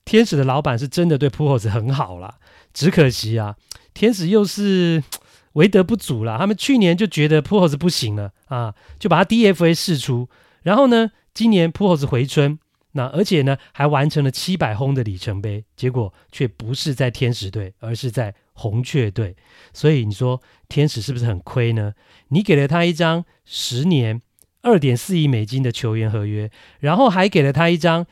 [0.05, 2.37] 天使的老板是真的对 Pujols 很好啦。
[2.73, 3.57] 只可惜啊，
[3.93, 5.03] 天使又是
[5.55, 6.37] 为德不足啦。
[6.39, 10.29] 他们去年就觉得 Pujols 不行了啊，就把他 DFA 释出，
[10.63, 12.59] 然后呢，今年 Pujols 回春。
[12.99, 19.37] 那而且呢，还完成了七百轰的里程碑，结果却不是在天使队，而是在红雀队。
[19.73, 21.95] 所以你说天使是不是很亏呢？
[22.31, 24.21] 你给了他一张十年
[24.63, 28.05] 二点四亿美金的球员合约，然后还给了他一张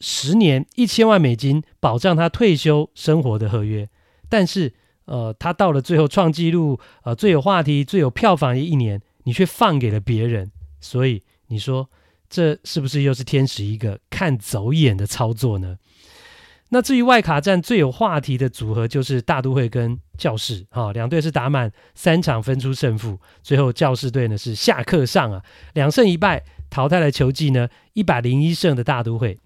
[0.00, 3.86] 十年一千万美金保障他退休生活的合约，
[4.30, 4.72] 但是
[5.04, 10.50] 呃，他到了最后创纪录，呃，最有话题、最有票房的一年，你却放给了别人。
[10.80, 11.90] 所以你说。
[12.30, 15.76] 这是不是又是天使一个看走眼的操作呢？
[16.72, 25.42] 那至于外卡战最有话题的组合，就是大都会跟教士啊，两队是打满三场分出胜负，最后教士队呢是下克上啊，
[25.74, 29.36] 两胜一败淘汰了球季呢一百零一胜的大都会。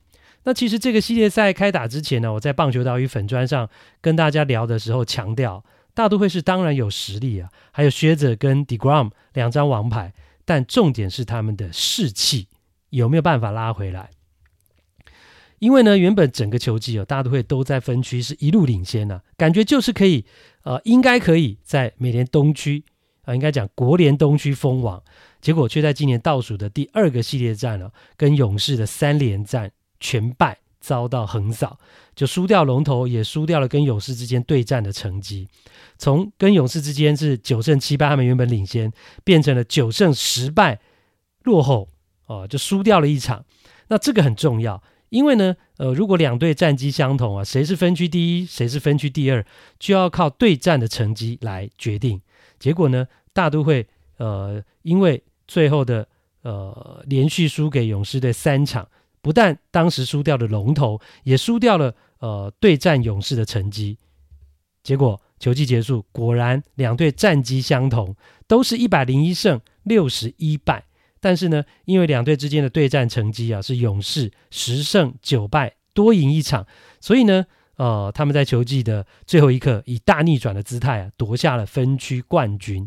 [0.42, 3.66] 那其实这个系列赛开打之前呢，我在棒球岛屿粉砖上
[4.03, 10.12] 跟大家聊的时候强调，大都会是当然有实力啊，还有靴子跟 DeGrom 两张王牌，
[10.44, 12.49] 但重点是他们的士气。
[12.94, 14.11] 有没有办法拉回来？
[15.59, 20.24] 因为呢，原本整个球季哦，大都会都在分区是一路领先呢、啊，感觉就是可以，
[20.62, 22.85] 呃，应该可以在美联东区
[23.22, 25.02] 啊、应该讲国联东区封王，
[25.40, 31.78] 结果却在今年倒数的第二个系列战了、哦，跟勇士的三连战全败，遭到横扫，
[32.14, 35.48] 就输掉龙头，也输掉了跟勇士之间对战的成绩。
[35.96, 38.92] 从跟勇士之间是九胜七败，他们原本领先，
[39.24, 40.78] 变成了九胜十败
[41.44, 41.88] 落后。
[42.26, 43.44] 哦，就输掉了一场，
[43.88, 49.44] 那这个很重要，因为呢，呃，如果两队战绩相同啊，谁是分区第一，谁是分区第二，
[49.78, 52.20] 就要靠对战的成绩来决定。
[52.58, 56.08] 结果呢，大都会呃，因为最后的
[56.42, 58.88] 呃连续输给勇士队三场，
[59.20, 63.98] 不但当时输掉了龙头，也输掉了呃对战勇士的成绩。
[64.82, 70.84] 结果球季结束，果然两队战绩相同，都是一百零一胜六十一败。
[71.24, 76.66] 但是呢，因为两队之间的对战成绩啊是勇士十胜九败多赢一场，
[77.00, 82.87] 所以呢，呃，他们在球季的最后一刻以大逆转的姿态啊夺下了分区冠军。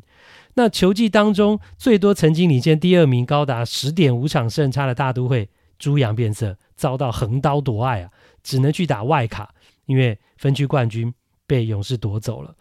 [0.54, 8.12] 那球季当中最多曾经领先第二名高达十点五场胜差的大都会猪羊变色，遭到横刀夺爱啊，
[8.44, 9.56] 只能去打外卡，
[9.88, 11.12] 因为分区冠军
[11.48, 12.56] 被勇士夺走了。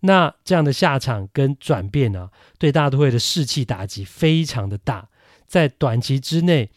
[0.00, 5.08] 那这样的下场跟转变呢，对大都会的士气打击非常的大。
[5.52, 6.70] 在短期之内，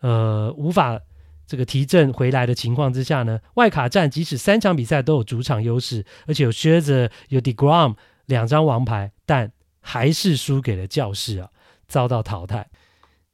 [0.00, 1.00] 呃，无法
[1.46, 11.50] 这个提振回来的情况之下呢，外卡战即使三场比赛都有主场优势，而且有靴子有 Degrom 两张王牌，但还是输给了教士啊，
[11.86, 12.68] 遭到淘汰。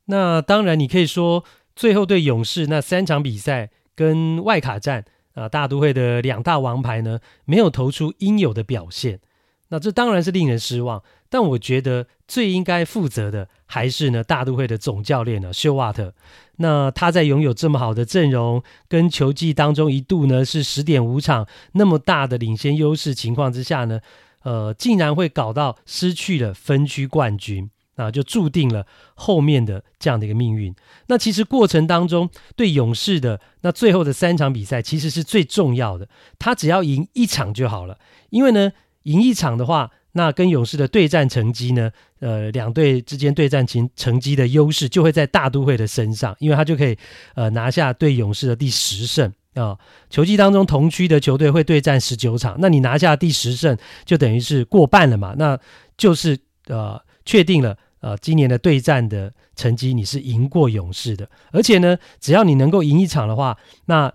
[0.05, 1.43] 那当然，你可以说
[1.75, 9.21] 最后对勇士那三场比赛跟外卡战啊，大都会的两大王牌呢，没有投出应有的表现。
[9.69, 16.13] 那这当然是令人失望，但我觉得最应该负责的还是呢大都会的总教练呢休瓦特。
[16.57, 24.01] 那他在拥有这么好的阵容，跟球季当中一度呢是十点五场那么大的领先优势情况之下呢，
[24.43, 30.75] 呃，竟然会搞到失去了分区冠军，那就注定了后面的这样的一个命运。
[31.07, 36.07] 那其实过程当中对勇士的那最后的三场比赛其实是最重要的，
[36.39, 38.73] 他只要赢一场就好了，因为呢。
[39.05, 46.97] 赢一场的话，那跟勇士的对战成绩呢，呃，两队之间对战成成绩的优势就会在大都会的身上，因为他就可以
[47.35, 49.79] 呃拿下对勇士的第十胜啊、
[50.11, 55.59] 球季当中同区的球队会对战十九场，那你拿下第十胜，就等于是过半了嘛，那
[55.97, 64.13] 就是呃确定了呃今年的对战的成绩你是赢过勇士的，而且呢，只要你能够赢一场的话，那。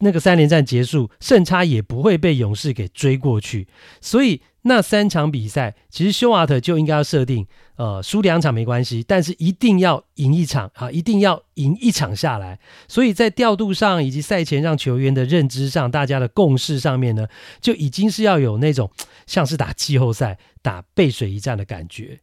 [0.00, 3.68] 那个三连战结束，胜差也不会被勇士给追过去，
[4.00, 12.58] 所以那三场比赛，其实休瓦特就应该要设定，呃，输两场没关系，但是一定要赢一场啊，一定要赢一场下来。
[12.86, 17.26] 所以在调度上以及赛前让球员的认知上，大家的共识上面呢，
[17.60, 18.90] 就已经是要有那种
[19.26, 22.20] 像是打季后赛、打背水一战的感觉。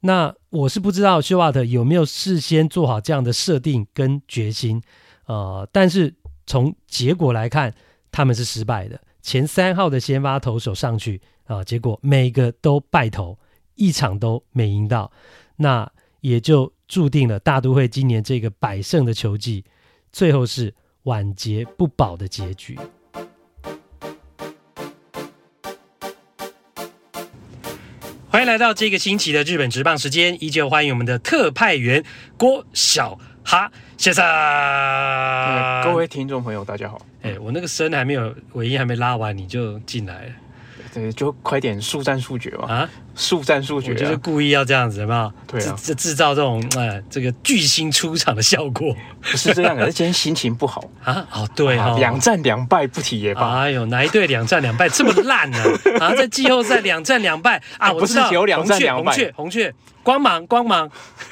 [0.00, 4.80] 那我是不知道休瓦特有没有事先做好这样的设定跟决心，
[5.26, 6.14] 呃，但是。
[6.48, 7.74] 从结果来看，
[8.10, 8.98] 他们是失败的。
[9.20, 13.38] 前三号的先发投手上去啊，结果每个都败投，
[13.74, 15.12] 一场都没赢到，
[15.56, 19.62] 那也就注定了大都会今年这个百胜的球季，
[20.10, 22.78] 最后是晚节不保的结局。
[28.30, 32.04] 欢迎来到这个星期的日本职棒时间，依旧欢迎我们的特派员
[32.38, 33.72] 郭晓哈。
[33.96, 34.22] 先生，
[35.82, 37.00] 各位听众朋友，大家好。
[37.22, 40.32] 哎，我那个声还没有尾音还没拉完，你就进来了。
[40.92, 42.72] 对，就快点速战速决嘛。
[42.72, 45.32] 啊，速战速决，就是故意要这样子，有没有？
[45.46, 48.94] 对啊，制制造这种呃这个巨星出场的效果。
[49.20, 51.26] 不是这样的， 今天心情不好啊。
[51.32, 53.60] 哦，对啊，两战两败不提也罢。
[53.60, 55.58] 哎呦，哪一队两战两败这么烂呢？
[56.00, 59.12] 啊，在季后赛两战两败啊，我知道，有两战两败。
[59.12, 60.90] 红雀，红雀，光芒，光芒，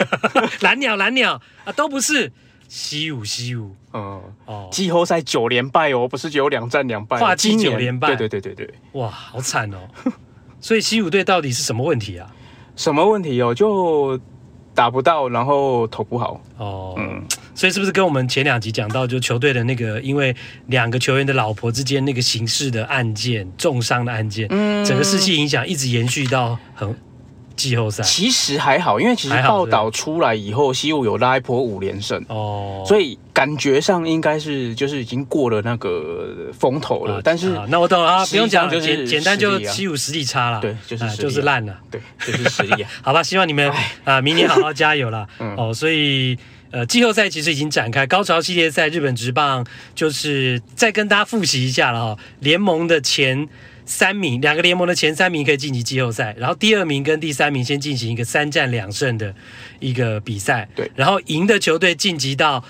[0.61, 2.33] 蓝鸟，蓝鸟啊，都不是。
[2.68, 9.79] 西武，西武，嗯，哦，季后赛九连败哦，不是只有两战两败，跨季九连败，对对对对对，哇，好惨哦！
[10.61, 12.31] 所以西武队到底是什么问题啊？
[12.74, 13.55] 什么问题哦？
[13.55, 14.18] 就
[14.74, 17.24] 打不到，然后投不好哦，嗯，
[17.55, 20.35] 所以是不是跟我们前两集讲到，就球队的那个，因为
[20.66, 26.94] 两个球员的老婆之间那个刑事的案件，重伤的案件，嗯，整个士气影响一直延续到很。
[27.57, 37.21] 季后赛其实还好，因为其实报道出来以后，西武有拉一波五连胜哦，所以感觉上应该是就是已经过了那个风头了。
[37.25, 42.85] 但是那我懂了啊，不用讲，简简单就西武实力差了，对，就是就是烂了，对，就是实力。
[43.03, 43.73] 好吧，希望你们
[44.05, 45.73] 啊明年好好加油了 哦。
[45.73, 46.37] 所以
[46.71, 49.64] 呃，季后赛其实已经展开，高潮系列赛日本职棒
[49.95, 53.49] 就是再跟大家复习一下了哈，联盟的前。
[53.87, 59.35] 三名，两个联盟的前三名可以晋级季后赛，然后第二名跟第三名先进行一个三战两胜的
[59.79, 62.62] 一个比赛，对，然后赢的球队晋级到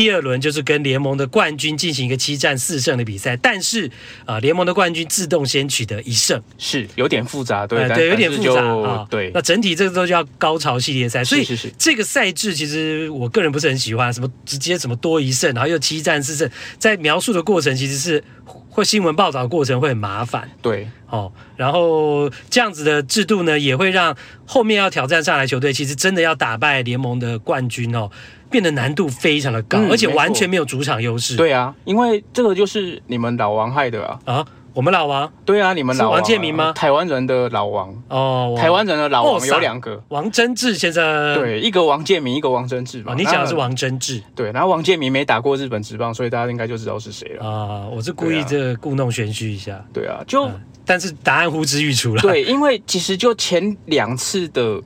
[0.00, 3.86] 第二轮，就是跟联盟的冠军进行一个七战四胜的比赛，但是
[4.24, 18.24] 啊、呃，联盟的冠军自动先取得一胜，是有点复杂，对，对，有点复杂啊，对，那整体这个都叫高潮系列赛，所以这个赛制其实我个人不是很喜欢，什么直接什么多一胜，然后又七战四胜，在描述的过程其实是。
[18.72, 28.08] 或新闻报道的过程会很麻烦，对，哦，然后这样子的制度呢，也会让后面要挑战上来球队，其实真的要打败联盟的冠军哦，
[28.50, 31.36] 变得难度非常的高，嗯、而且完全没有主场优势。
[31.36, 34.46] 对啊，因为这个就是你们老王害的啊啊。
[34.72, 36.72] 我们老王，对啊，你们老王，王建民吗？
[36.72, 43.12] 台湾人的老王哦，台湾人的老王有两个，王贞治先生，对，一个王建民，一个王贞治嘛。
[43.18, 47.88] 你讲的是王贞治，对，然后王建民没打过日本职棒，所以大家应该就知道是谁了啊。
[47.88, 50.48] 我是故意这故弄玄虚一下，对啊，就
[50.86, 52.22] 但是答案呼之欲出了。
[52.22, 54.80] 对，因为其实就前两次的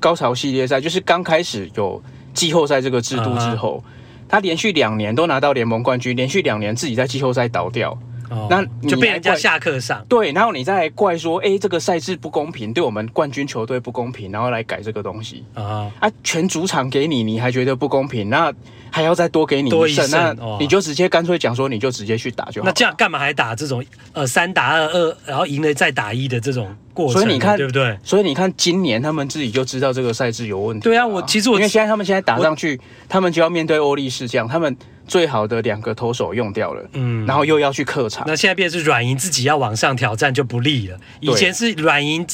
[0.00, 2.02] 高潮系列赛，就是刚开始有
[2.38, 3.82] 季后赛这个制度之后，
[4.28, 7.98] 他连续两年都拿到联盟冠军，连续两年自己在季后赛倒掉。
[8.30, 10.04] 哦、那就被人家下课上。
[10.08, 18.28] 对，然后你再怪说，哎，这个赛制不公平，对我们冠军球队不公平，然后来改这个东西啊啊，全主场给你，你还觉得不公平？
[18.28, 18.52] 那
[18.90, 22.66] 还要再多给你一胜，那你就直接干脆讲说，你就直接去打就好。
[22.66, 27.20] 那这样干嘛还打这种呃三打二二，然后赢了再打一的这种过程？
[27.20, 27.98] 所以你看对不对？
[28.02, 30.84] 所以你看今年他们自己就知道这个赛制有问题。
[30.84, 34.74] 对啊，我其实我因为现在他们现在打上去，他们就要面对欧力士这样，他们
[35.08, 38.24] 最好的两个投手用掉了，嗯，然后又要去客场。
[38.26, 40.98] 那现在变成是软银自己要往上挑战就不利了。
[41.20, 42.24] 以前是软银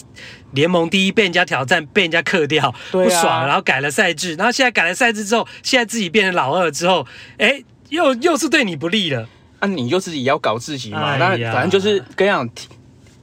[0.51, 7.07] 联盟第一被人家挑战，被人家克掉，不爽，然后改了赛制，然后现在改了赛制之后，现在自己变成老二之后，
[7.39, 9.27] 哎，又又是对你不利了。
[9.61, 11.13] 那、啊、你就自己要搞自己嘛。
[11.13, 12.47] 哎、那反正就是跟样，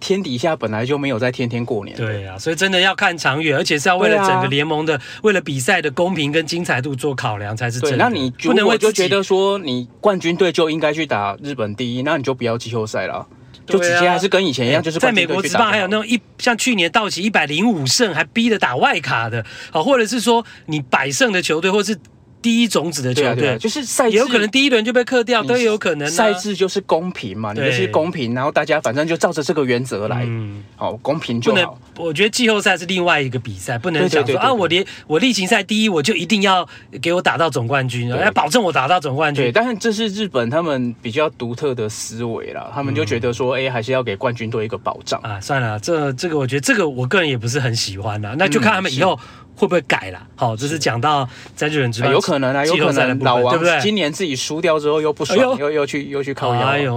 [0.01, 1.95] 天底下本来就没有在天天过年。
[1.95, 7.97] 对啊，所以真的要看长远，而且是要为了整个联盟的，啊、为了比赛的公平跟精彩度做考量才是真的。
[7.97, 13.25] 那你不能我就觉得说，你冠军队就应该去打日本第一，那你就不要季后赛了。
[13.65, 21.97] 就直接还是跟以前一样，啊、就是在美国职棒还有那种一像去年道奇一百零五胜还逼着打外卡的，啊，或者是说你百胜的球队，或是。
[22.41, 26.11] 第一种子的球队、啊啊、就是赛制，也有可能第一轮就被克掉，都有可能、啊。
[26.11, 31.79] 赛制就是公平嘛，你就是公平，然后大家反正就照着这个原则来，嗯，好，公平就好。
[31.97, 36.67] 我觉得季后赛是另外一个比赛，不能想说啊，我连我例行赛第一，我就一定要
[37.01, 39.45] 给我打到总冠军，要保证我打到总冠军。
[39.45, 45.39] 对，但是这是日本他们比较独特的思维啦，他们就觉得说，哎、还是要给冠军队一个保障啊。
[45.39, 49.13] 算了，这这个我觉得这个我个人也不是很喜欢啦，那就看他们以后。
[49.13, 50.25] 嗯会不会改啦？
[50.35, 53.79] 好，这是讲到在日本职棒，有可能啊，有可能老王对不对？
[53.79, 56.61] 今年自己输掉之后又不爽，又又去又去靠腰。
[56.61, 56.95] 哎呦，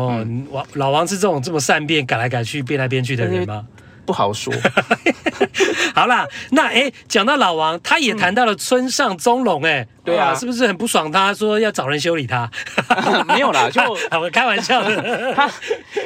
[0.51, 3.67] 王老王是这种这么善变、改来改去、变来变去的人吗？
[4.05, 4.53] 不好说。
[5.95, 11.11] 好啦，那哎，讲到老王，他也谈到了村上宗隆，哎，对啊，是不是很不爽？
[11.11, 12.51] 他说要找人修理他，
[13.27, 13.81] 没有啦， 就
[14.19, 15.33] 我开玩笑的。
[15.35, 15.51] 他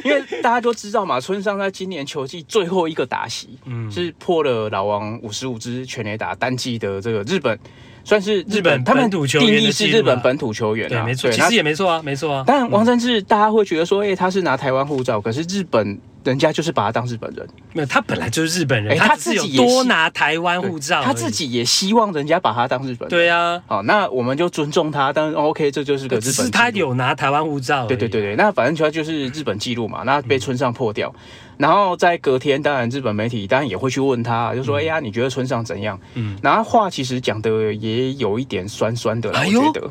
[0.05, 7.59] 因为大家都知道嘛，村上在今年球季最后一个打席，嗯，是破了老王五十五支全垒打单季的这个日本。
[8.05, 12.45] 算是日本，他们定义是日本本土球员，对，没错，其实也没错啊，没错啊。
[12.47, 17.47] 但王贞治，大家会觉得说，哎，他是拿台湾护照，可是日本人家就是把他当日本人。
[17.73, 23.09] 没有，他本来就是日本人，他自己多拿台湾护照，他自己也希望人家把他当日本人。
[23.09, 26.33] 对啊，好，那我们就尊重他，但 OK，这就是个日本。
[26.33, 27.87] 是他有拿台湾护照。
[27.87, 31.15] 对对对对，那反正他就是日本记录嘛，那被村上破掉。
[31.57, 39.91] 然后在隔天，当然日本媒体当然也会去问他，就说：“哎呀，你觉得村上怎样？”嗯，然后话其实讲的也有一点酸酸的，我觉得。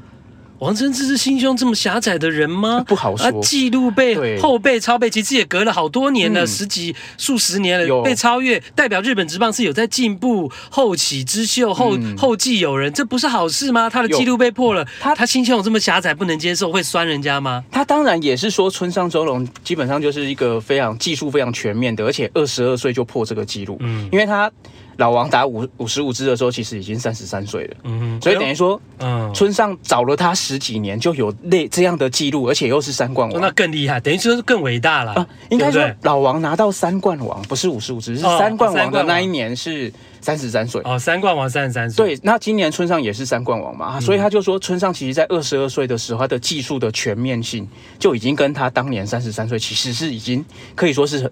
[0.59, 2.83] 王贞治是心胸这么狭窄的人吗？
[2.87, 3.41] 不好说。
[3.41, 13.89] 记录被后辈超背，其实也隔了好多年了，十几数十年了，被超越，代表日本职棒是有在进步，后起之秀，后后继有人，这不是好事吗？
[13.89, 17.63] 他的记录被破了，他他心胸有这么狭窄，不能接受，会酸人家吗？
[17.71, 24.51] 他当然也是说，村上周龙基本上就是一个非常技术非常全面的，而且二十二岁就破这个记录，嗯，因为他。
[24.97, 35.13] 老王打五五十五支的时候，其实已经三十三岁了，嗯哼，所以等于说，嗯，村上找了他十几年，就有类这样的记录，而且又是三冠王，那更厉害，等于说是更伟大了。
[35.13, 40.81] 啊，应该说老王拿到三冠王不是五十五支，是三冠王的那一年是三十三岁。
[40.83, 42.15] 哦，三冠王三十三岁。
[42.15, 47.67] 对，那今年村上也是三冠王嘛，所以他就说，村上其实在二十二岁的时候，他的技术的全面性
[47.99, 50.43] 就已经跟他当年三十三岁其实是已经
[50.73, 51.31] 可以说是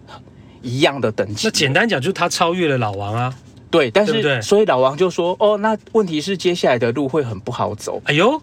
[0.61, 1.47] 一样的等级。
[1.47, 3.33] 那简单讲，就是他超越了老王啊。
[3.75, 8.41] 对，但是对对，所以老王就说：“哦，那问题是接下来的路会很不好走。”哎呦，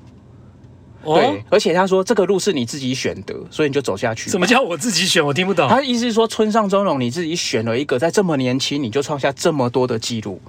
[1.04, 4.28] 哦、对，而且他说这个路是你自己选的，所以你就走下去。
[4.30, 5.24] 什么叫我自己选？
[5.24, 5.68] 我听不懂。
[5.68, 10.40] 他的意思是说，村上宗隆你自己选了一个在这么年轻你就创下这么多的记录，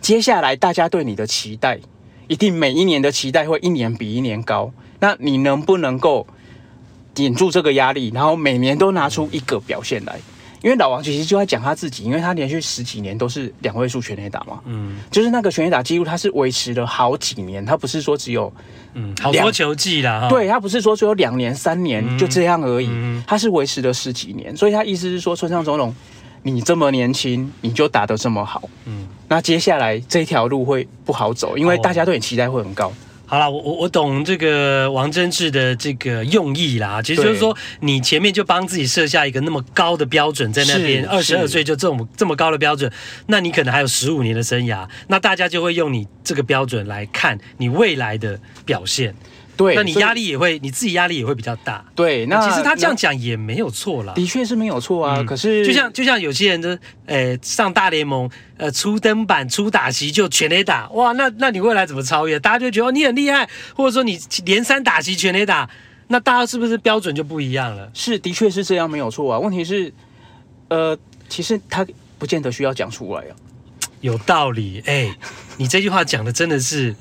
[0.00, 1.78] 接下来大家对你的期待
[2.26, 4.72] 一定每一年的期待会一年比一年高。
[5.00, 6.26] 那你能不能够
[7.14, 10.18] 顶住这个压力，然后每年都拿出一个表现来？
[10.64, 18.50] 因为老王其实就在讲他自己，因为他连续十几年都是两位数全垒打嘛，嗯，就是那个全垒打记录，他是维持了好几年，他不是说只有
[18.94, 25.94] 嗯好多球季啦，对，他不是说只有两年三年就这样而已，嗯嗯、他是维持了十几年，所以他意思是说，村上宗隆，
[26.42, 32.90] 你这么年轻，你就打得这么好，嗯，那接下来这条路会不好走，因为大家对你期待会很高。
[33.34, 42.88] 好了，我我我懂这个王真志的这个用意啦，其实就是说，你前面就帮自己设下一个那么高的标准，在那边二十二岁就这么这么高的标准，
[43.26, 49.12] 那你可能还有十五年的生涯，那大家就会用你这个标准来看你未来的表现。
[49.56, 51.84] 对，那你压力也会，你自己压力也会比较大。
[51.94, 55.18] 对，那其实他这样讲也没有错啦，的确是没有错啊。
[55.18, 62.38] 嗯、可是，就像就像有些人的，呃，上大联盟，呃，初登板、初打席就全垒打，哇，那那你未来怎么超越？
[62.40, 65.70] 大家就觉得你很厉害，或者说你连三打席全垒打。
[66.08, 67.88] 那大家是不是标准就不一样了？
[67.94, 69.38] 是，的确是这样，没有错啊。
[69.38, 69.92] 问题是，
[70.68, 70.98] 呃，
[71.28, 71.86] 其实他
[72.18, 73.32] 不见得需要讲出来啊。
[74.00, 75.14] 有道理，哎、欸，
[75.56, 76.94] 你这句话讲的真的是。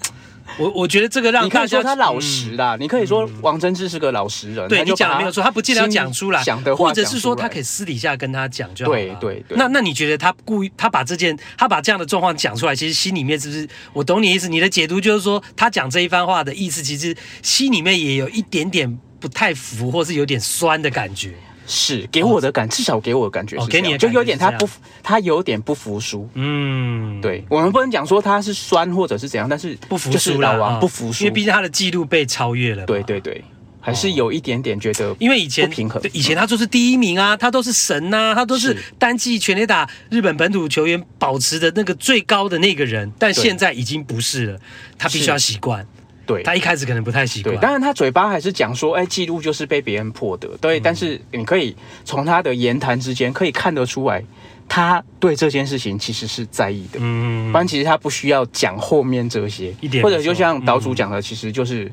[0.58, 4.68] 我我觉得这个让你可以说他老实啦，嗯、你可以说王贞治是个老实人。
[4.68, 6.44] 对，你讲的没有错，他不见得要讲出来，
[6.76, 8.98] 或者是说他可以私底下跟他讲就好了。
[8.98, 9.58] 对对对。
[9.58, 13.68] 那那你觉得他故意他把这件他把这样的状况讲出来，其实心里面是不是？
[13.94, 21.34] 我懂你意思，你的解读就是说他讲这一番话的意思，其实心里面也有一点点不太服，或是有点酸的感觉。
[21.66, 24.68] 是给我的感，哦、至少给我的感觉是，给你就有点他不，
[25.02, 26.30] 他有点不服输。
[26.34, 32.86] 嗯，对，我们不能讲说他是酸或者是怎样，但是不服输老王不服输，因为毕竟他的记录被超越了。
[32.86, 33.44] 对对对，
[33.80, 44.60] 还是有一点点觉得，因为以前不平衡，以前他就是第一名啊，他都是神呐、啊，他都是单季全垒打日本本土球员保持的那个最高的那个人，但现在已经不是了，
[44.98, 45.86] 他必须要习惯。
[46.26, 47.56] 对，他一开始可能不太习惯。
[47.56, 50.50] 对，当然他嘴巴还是讲说，哎，记录就是被别人破的。
[50.62, 54.24] 对，嗯、但是你可以从他的言谈之间可以看得出来，
[54.68, 57.00] 他对这件事情其实是在意的。
[57.02, 61.92] 嗯，不然其实他不需要讲后面这些，一点或者就像岛主讲的，其实就是。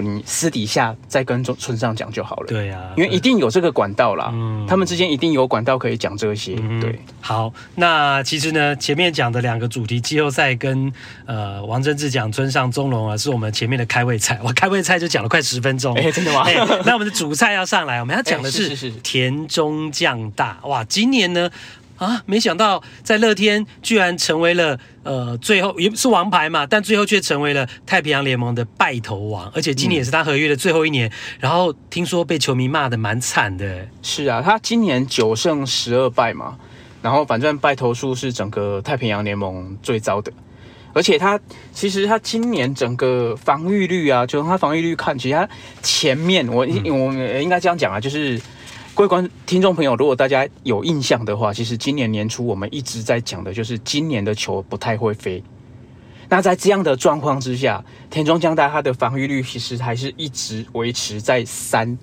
[0.00, 2.46] 你私底下再跟村上讲就好了。
[2.46, 4.30] 对呀，因为一定有这个管道啦。
[4.32, 6.54] 嗯，他们之间一定有管道可以讲这些。
[6.80, 10.92] 对，好，那其实呢，前面讲的两个主题，季后赛跟
[11.26, 14.38] 呃王贞治讲村上中隆啊，是我们前面的开胃菜。
[14.42, 15.94] 我开胃菜就讲了快十分钟。
[16.00, 16.44] 哎，真的吗？
[16.84, 20.58] 那我们的主菜要上来，我们要讲的是 田中将大。
[20.64, 21.50] 哇，今年呢？
[22.00, 22.22] 啊！
[22.24, 31.10] 没想到在乐天居然成为了呃最后也是王牌嘛，但最后却成为了太平洋联盟的败头王，而且今年也是他合约的最后一年。
[31.10, 33.86] 嗯、然后听说被球迷骂的蛮惨的。
[34.00, 36.56] 是啊，他今年九胜十二败嘛，
[37.02, 40.32] 然后反正败投数是整个太平洋联盟最糟的，
[40.94, 41.38] 而且他
[41.74, 45.46] 其实他今年整个防御率啊，就从他防御率看，其实他
[45.82, 48.40] 前面我、嗯、我应该这样讲啊，就是。
[49.00, 55.42] 各位观听众朋友，如果大家有印象的话，其实今年年初我们一直在讲的就是今年的球不太会飞。
[56.28, 61.96] 那在这样的状况之下，田中将大他的防御率其实还是一直维持在三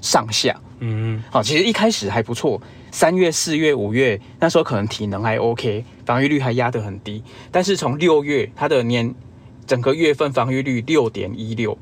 [0.00, 0.60] 上下。
[0.80, 7.22] 嗯，好，其实一开始还不错，三月、四月、五月那时候可能体能还 OK，防御率还压得很低。
[7.52, 9.14] 但是从六月，他的年
[9.68, 11.78] 整个月份防御率六点一六。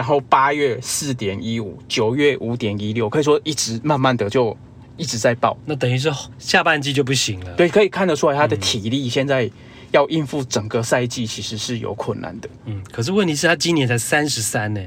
[0.00, 4.56] 然后八月四点一五，九月五点一六，可以说一直慢慢的就
[4.96, 5.54] 一直在爆。
[5.66, 7.52] 那等于是下半季就不行了。
[7.52, 9.50] 对，可以看得出来他的体力现在
[9.90, 12.48] 要应付整个赛季，其实是有困难的。
[12.64, 14.80] 嗯，可是问题是，他今年才三十三呢。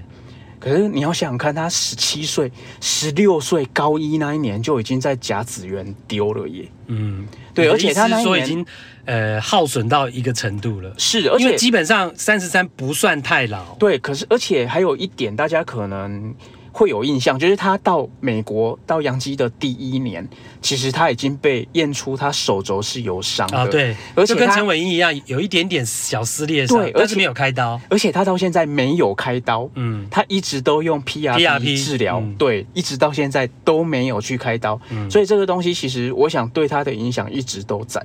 [0.64, 6.66] 可是你要想想看，他十七岁、十六岁高一那一年就已经在甲子园丢了耶。
[6.88, 8.66] 嗯，对，而且他那说已经
[9.06, 10.94] 呃耗损到一个程度了。
[10.98, 13.76] 是，而且基本上三十三不算太老。
[13.76, 16.34] 对，可是而且还有一点，大家可能。
[16.74, 20.28] 会有印象，就是他到美国到洋基的第一年，
[20.60, 38.04] 其实他已经被验出他手肘是有伤的，啊、对，而且跟陈伟英一样，有一点点小撕裂伤，对，而且没有开刀，而且他到现在没有开刀，嗯，他一直都用 PRP 治疗，嗯、对，一直到现在都没有去开刀，嗯，所以这个东西其实我想对他的影响一直都在，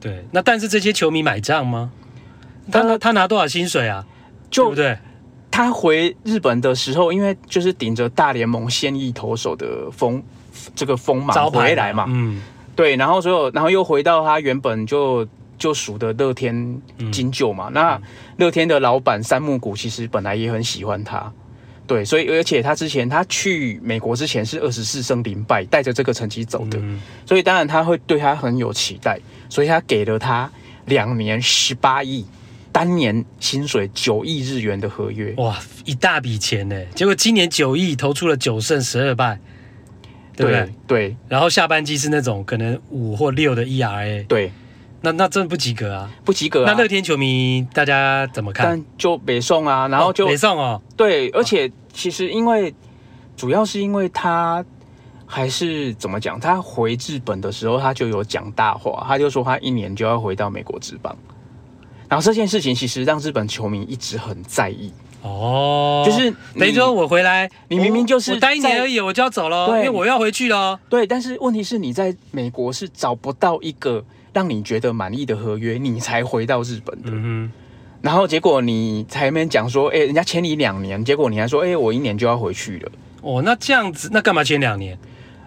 [0.00, 1.92] 对，那但是这些球迷买账吗？
[2.72, 4.06] 他他，他拿多少薪水啊？
[4.50, 4.98] 就对不对？
[5.62, 10.22] 他回日本的时候，因为就是顶着大联盟现役投手的风，
[10.74, 12.40] 这个锋芒回来嘛，嗯，
[12.74, 15.26] 对，然后所有然后又回到他原本就
[15.58, 16.80] 就属的乐天
[17.12, 18.02] 金鷲嘛，嗯、那
[18.38, 21.30] 乐天的老板三木谷其实本来也很喜欢他，
[21.86, 30.50] 对，所以而且他之前他去美国之前是二十四胜零败，带着这个成绩走的，嗯、所以当然他会对他很有期待，所以他给了他
[30.86, 32.24] 两年十八亿。
[32.72, 36.76] 单年薪水九亿日元的合约，哇，一大笔钱呢！
[36.94, 39.38] 结果今年九亿投出了九胜十二败，
[40.36, 40.60] 对不对？
[40.60, 44.52] 对，对，然后下半季是那种可能五或六的 ERA，对，
[45.00, 46.72] 那那真的不及格啊，不及格啊！
[46.72, 48.66] 那乐天球迷大家怎么看？
[48.66, 52.72] 但就北宋啊，然后就、哦、北宋哦，对，而且其实因为
[53.36, 54.64] 主要是因为他
[55.26, 56.38] 还是怎么讲？
[56.38, 61.16] 他回日本的时候他就有讲大话，他就说他一年就要回到美国职棒。
[62.10, 64.92] 然后这件事情其实让日本球迷一直很在意
[65.22, 70.80] 哦，就是等于说我回来，你明明就是待一年而已，我就要走了，对因为我要回去了。
[70.88, 77.10] 对，但是问题是你在美国是找不到一个让你觉得满意的合约，你才回到日本的。
[77.12, 77.52] 嗯哼，
[78.02, 82.90] 然后结果你才没讲说，哎，人家签你两年，结果你还说，哎，我一年就要回去了。
[83.22, 84.98] 哦，那这样子，那干嘛签两年？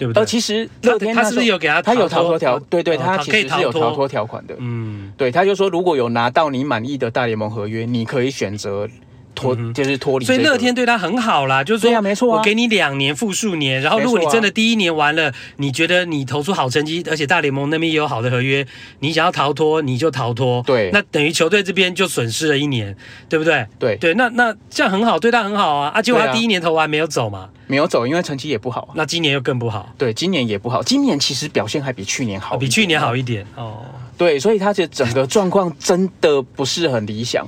[0.04, 0.20] 对不对？
[0.22, 2.60] 呃，其实乐天他，他是不是有给他他有逃脱条？
[2.70, 4.56] 对对，哦、他其实是有逃脱条款的。
[4.60, 8.88] 嗯，对，他就说如果有拿到你满意的大联盟合约，你可以选择
[9.34, 10.36] 脱、嗯、就是脱离、这个。
[10.36, 18.65] 所以乐天对他很好啦，就是说，对啊，没错、啊，我给你两年复数年，然后如果你真的第一年完了，啊、你觉得你投出好成绩，而且大联盟那边也有好的合约，
[18.99, 20.63] 你想要逃脱你就逃脱。
[20.65, 22.95] 对，那等于球队这边就损失了一年，
[23.27, 23.65] 对不对？
[23.77, 25.89] 对对，那那这样很好，对他很好啊。
[25.89, 27.49] 啊，结果他第一年投完没有走嘛？
[27.67, 28.89] 没有走，因为成绩也不好。
[28.93, 29.93] 那今年又更不好。
[29.97, 30.84] 对，今年也不好。
[30.84, 33.86] 今年其实表现还比去年好，比去年好一点哦。
[34.17, 37.47] 对，所以他的整个状况真的不是很理想。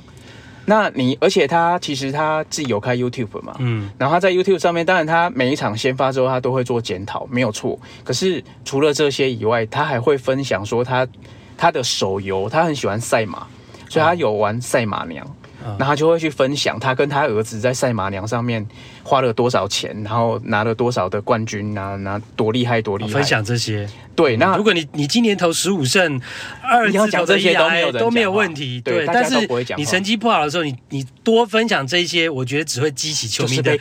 [0.66, 7.80] 那你，而且他其实他自己有开 YouTube 嘛，嗯，然后他在 YouTube 上面，当然他每一场先发之后，他都会做检讨，没有错。
[8.04, 11.08] 可是除了这些以外，他还会分享说他
[11.58, 13.46] 他的手游，他很喜欢赛马，
[13.90, 15.26] 所以他有玩赛马娘。
[15.80, 18.64] 那他就会去分享他跟他儿子在赛马娘上面
[19.06, 23.88] 花了多少钱，然后拿了多少的冠军，拿拿多厉害多厉害，分享这些。
[24.16, 26.20] 对，那如果你你今年投十五胜，
[26.64, 28.82] 二字头的 ERA 都没有问题。
[28.82, 29.48] 对，但是
[29.78, 33.78] 你成绩不好的时候，你你多分享这些，我觉得只会激起球迷的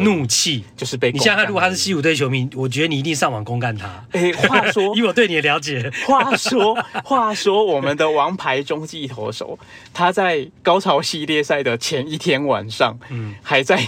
[0.00, 1.10] 怒气，就是被。
[1.12, 3.86] 你像他，如果他是西武队球迷，我觉得你一定上网公干他。
[4.10, 9.58] 哎，话说， 以我对你的了解，话说话说，我们的王牌中继投手，
[9.94, 13.80] 他在高潮系列赛的前一天晚上，嗯，还在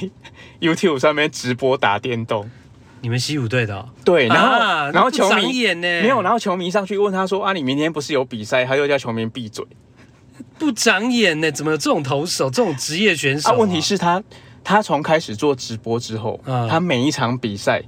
[0.61, 2.49] YouTube 上面直播打电动。
[3.01, 5.83] 你们西武队的、哦、对，然后、啊、然后球迷呢？
[6.03, 9.65] 没有，然后球迷上去问他说：“啊，你明天不是有比赛？”他又叫球迷闭嘴，
[10.59, 11.51] 不长眼呢？
[11.53, 13.53] 怎么有这种投手，这种职业选手啊？
[13.53, 14.21] 啊问题是他，
[14.65, 17.83] 他从开始做直播之后，啊、他每一场比赛。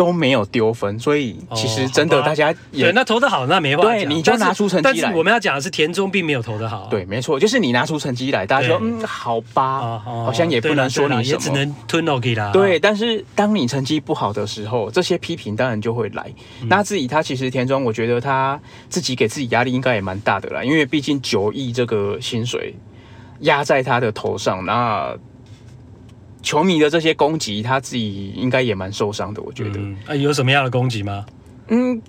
[0.00, 3.92] 都没有丢分，所以其实真的大家也、哦、对那投的好，那没办法。
[3.92, 4.94] 对，你就拿出成绩来。
[5.02, 6.88] 但是我们要讲的是田中并没有投的好。
[6.90, 12.50] 对，没错，就是你拿出成绩来，大家说嗯，好吧，哦哦、好像也不能说你什么，也只能吞 OK 啦。
[12.50, 16.32] 对，但是当你成绩不好的时候，这些批评当然就会来。
[16.62, 22.74] 嗯、那自己他其实田中，我觉得他自己给自己压力应该也蛮大的啦，因为毕竟九亿这个薪水
[23.40, 25.14] 压在他的头上，那。
[26.42, 29.78] 球迷的这些攻击，他自己应该也蛮受伤的，我觉得。
[29.78, 31.24] 嗯、啊，有什么样的攻击吗？
[31.68, 32.00] 嗯。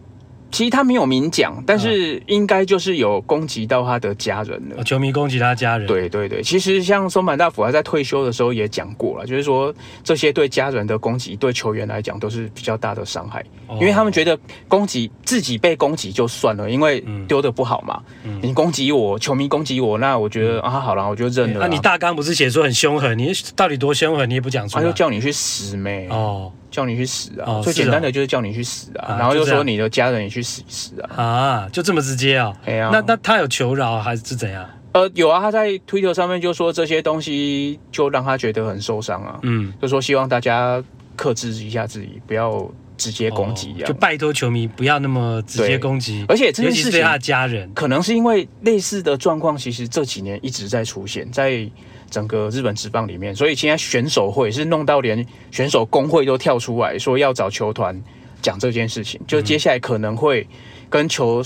[0.52, 4.84] 其实他没有明讲，但是应该就是有攻击到他的家人了。
[4.84, 5.88] 球迷攻击他家人。
[5.88, 9.74] 对对对，其实像松坂大辅还在退休的时候也讲过了，就是说
[10.04, 13.44] 这些对家人的攻击，对球员来讲都是比较大的伤害，
[13.80, 14.38] 因为他们觉得
[14.68, 18.02] 攻击自己被攻击就算了，因为丢的不好嘛。
[18.42, 21.62] 你攻击我，球迷攻击我，那我觉得啊，好了，我就认了。
[21.62, 23.18] 那你大纲不是写说很凶狠？
[23.18, 24.30] 你到底多凶狠？
[24.30, 24.84] 你也不讲出来。
[24.84, 26.08] 他就叫你去死咩？
[26.10, 26.52] 哦。
[26.72, 27.60] 叫你去死啊！
[27.60, 31.24] 哦、最简单的就是叫你去死啊，啊然后又说你的家人也去死一死啊！
[31.24, 32.54] 啊，就这么直接啊？
[32.66, 34.70] 哎呀，那那他有求饶还是怎样？
[34.94, 39.40] 呃，有啊，他在推特上面就说这些东西就让他觉得很受伤啊。
[39.44, 40.84] 嗯，就说希望大家
[41.16, 43.74] 克制一下自己，不要直接攻击。
[43.86, 51.70] 就拜托球迷不要那么直接攻击，而且这件事情对他的家人，可能是因为类似的状况，其实这几年一直在出现在。
[52.12, 57.98] 整个日本职棒里面，所以现在选手会是弄到连选手工会都跳出来说要找球团
[58.42, 60.48] 讲这件事情，就接下来可能会
[60.90, 61.44] 跟球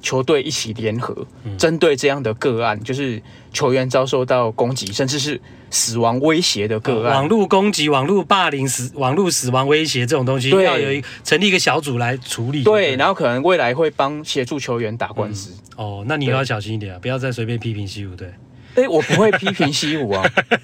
[0.00, 1.26] 球队一起联合，
[1.58, 3.20] 针对这样的个案，就是
[3.52, 5.40] 球员遭受到攻击，甚至是
[5.70, 12.62] 死亡威胁的个案，网络攻击、网络霸凌、死网络死亡威胁这种东西，要有一成立一个小组来处理。
[12.62, 15.52] 对，然后可能未来会帮协助球员打官司。
[15.76, 18.30] 哦，那你要小心一点啊，不要再随便批评西武队。
[18.76, 20.22] 哎、欸，我不会批评西武啊，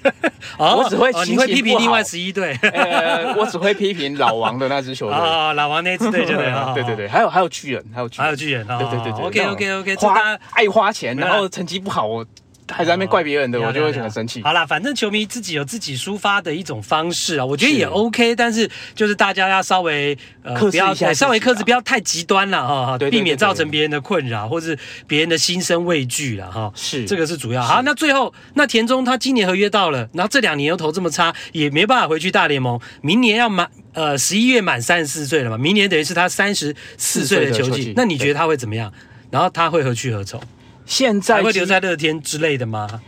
[0.57, 12.25] 哦、我只会你会批评另外十一队，呃，我只会批评老王的那支球队啊，老王那支队就对了， 对对对，还有还有巨人，还有巨人还有巨人，对对对对，OK OK OK，花爱花钱，然后成绩不好我。
[12.71, 14.41] 还在那边怪别人的，我就会很生气。
[14.41, 18.35] 好啦，反正球迷自己有自己抒发的一种方式啊，我觉得也 OK。
[18.35, 26.71] 但是就是大家要稍微呃不要稍微克制，不要太极端了哈，避免造成别人的困扰，或是别人的心生畏惧了哈。
[26.75, 27.61] 是这个是主要。
[27.63, 32.79] 好，那最后那田中他今年合约到了，然后这两年又投这么差，也没办法回去大联盟。
[33.01, 37.93] 明年要满呃十一月满三十四岁了嘛，明年等于是他三十四岁的球季。
[37.95, 38.91] 那你觉得他会怎么样？
[39.29, 40.41] 然后他会何去何从？
[40.85, 43.01] 现在还会留在乐天之类的吗？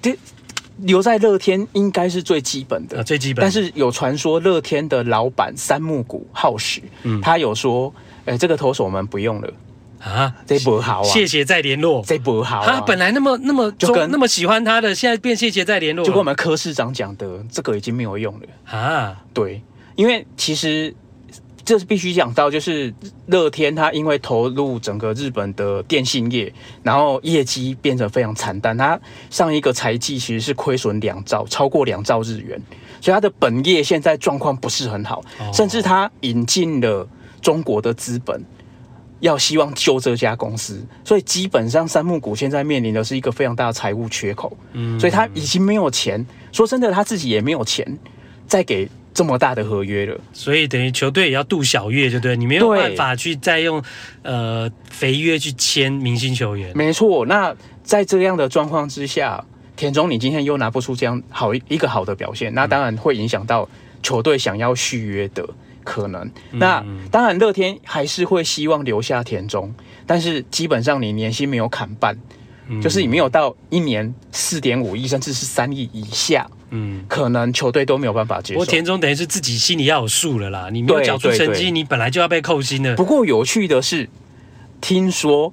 [0.00, 0.16] 对，
[0.78, 3.42] 留在乐天应该是最基本的，啊、最基本。
[3.42, 7.92] 但是有传说乐天的老板三木谷浩史，嗯，他有说，
[8.24, 9.52] 哎、欸，这个投手我们不用了
[10.00, 12.66] 啊，这不好啊，谢谢再联络，这不好、啊。
[12.66, 18.46] 他本来那么那么就跟那么喜欢他的，现在变谢谢再联络，就跟我们柯市长讲的，这个已经没有用了
[18.78, 19.16] 啊。
[19.32, 19.62] 对，
[19.96, 20.94] 因为其实。
[21.64, 22.92] 这是必须讲到，就是
[23.26, 26.52] 乐天他因为投入整个日本的电信业，
[26.82, 28.76] 然后业绩变得非常惨淡。
[28.76, 28.98] 他
[29.30, 32.60] 上一个财季其实是亏损两兆，超过两兆日元，
[33.00, 37.08] 所以他的本业现在状况不是很好，甚至他引进了
[37.40, 38.44] 中国的资本，
[39.20, 47.98] 要希望救这家公司，所以基本上三木谷现在面临的是一个非常大的财务缺口，嗯，所以他已经没有钱，说真的，他自己也没有钱
[48.48, 53.82] 再给这么大的合约了，所以等于球队也要度小月，就对，你没有办法去再用
[54.22, 57.26] 呃肥约去签明星球员，没错。
[57.26, 59.44] 那在这样的状况之下，
[59.76, 63.68] 田中你今天又拿不出这样好一个好的表现，那当然会影响到
[64.02, 65.48] 球队想要续约的。
[65.84, 69.74] 可能，那当然，乐天还是会希望留下田中，
[70.06, 72.16] 但是基本上你年薪没有砍半，
[72.68, 78.58] 嗯、就是你没有到一年四点五亿，甚至是三亿以下，嗯，可能球队都没有办法接受。
[78.58, 82.96] 不过田中等于是自己心里要有数了啦，你没有缴出成绩，你本来就要被扣薪的。
[82.96, 84.08] 不过有趣的是，
[84.80, 85.52] 听说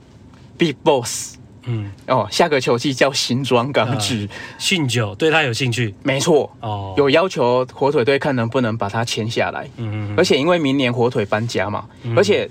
[0.57, 1.35] Big Boss。
[1.65, 9.69] 嗯哦，下个球季叫新庄刚志，信、呃、九对他有兴趣，没错哦，有要求火腿队看能不能把他签下来。
[9.77, 12.49] 嗯嗯，而且因为明年火腿搬家嘛，嗯、而且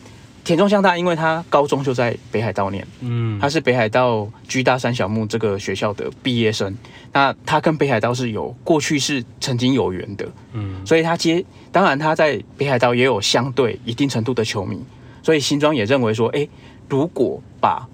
[0.48, 6.74] 田中将大，因为他高中就在北海道念，嗯，他是北海道居大三小木这个学校的毕业生，
[7.12, 14.82] 那他跟北海道是有过去是曾经有缘的，嗯，所以他接当然他在北海道也有相对一定程度的球迷，
[15.22, 16.48] 所以新庄也认为说，哎，
[16.88, 17.86] 如果把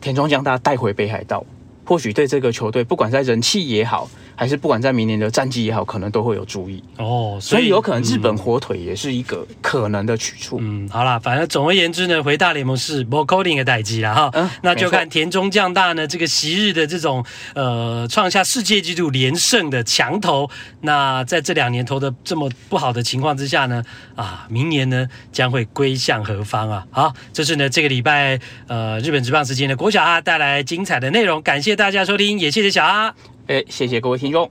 [0.00, 1.44] 田中将大带回北海道，
[1.84, 4.08] 或许对这个球队，不管在人气也好，
[4.42, 7.38] 还是不管在明年的战绩也好，可能都会有注意哦。
[7.40, 10.58] 所以，所以有可能日本火腿也是一个可能的去处。
[10.60, 14.30] 嗯，好啦，反正总而言之呢，回大联盟是不扣零的代机了哈。
[14.32, 17.24] 嗯，那就看田中将大呢这个昔日的这种
[17.54, 23.84] 呃创下世界纪录连胜的强投，那在这两年投的这么不好的情况之下呢，
[24.16, 26.84] 啊，明年呢将会归向何方啊？
[26.90, 33.14] 好，这是呢这个礼拜呃日本职棒时间的国小哈带来精彩的内容，感谢大家收听，也谢谢小哈。
[33.48, 34.48] 哎，谢谢各位听众。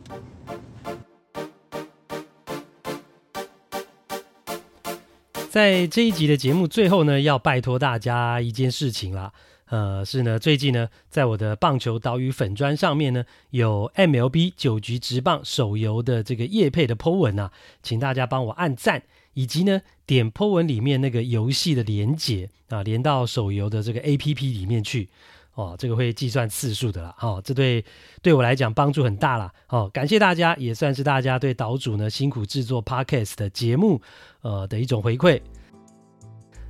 [5.49, 9.31] 在这一集的节目最后呢，要拜托大家一件事情啦。
[9.69, 25.07] 呃，是呢，最近呢，在我的棒球岛屿粉砖上面呢，有 MLB 九局直棒手游的这个业配的 po 文啊，请大家帮我按赞，以及呢，点 po 文里面那个游戏的连接啊，连到手游的这个 APP 里面去。
[25.53, 27.83] 哦，这个会计算次数的啦，哦，这对
[28.21, 29.51] 对我来讲帮助很大啦。
[29.69, 34.01] 哦，感谢大家，也算是大家对岛主呢辛苦制作 Podcast 的节目，
[34.41, 35.41] 呃的一种回馈。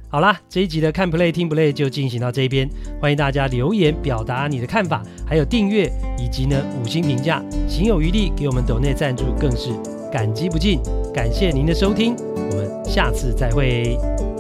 [0.09, 2.69] 好啦，这一集的看 Play 听 Play 就进行到这边，
[2.99, 9.69] 欢迎大家留言表达你的看法，还有订阅以及呢五星评价，行有余力给我们抖内赞助更是
[10.11, 10.81] 感激不尽，
[11.13, 14.30] 感谢您的收听，我们下次再会。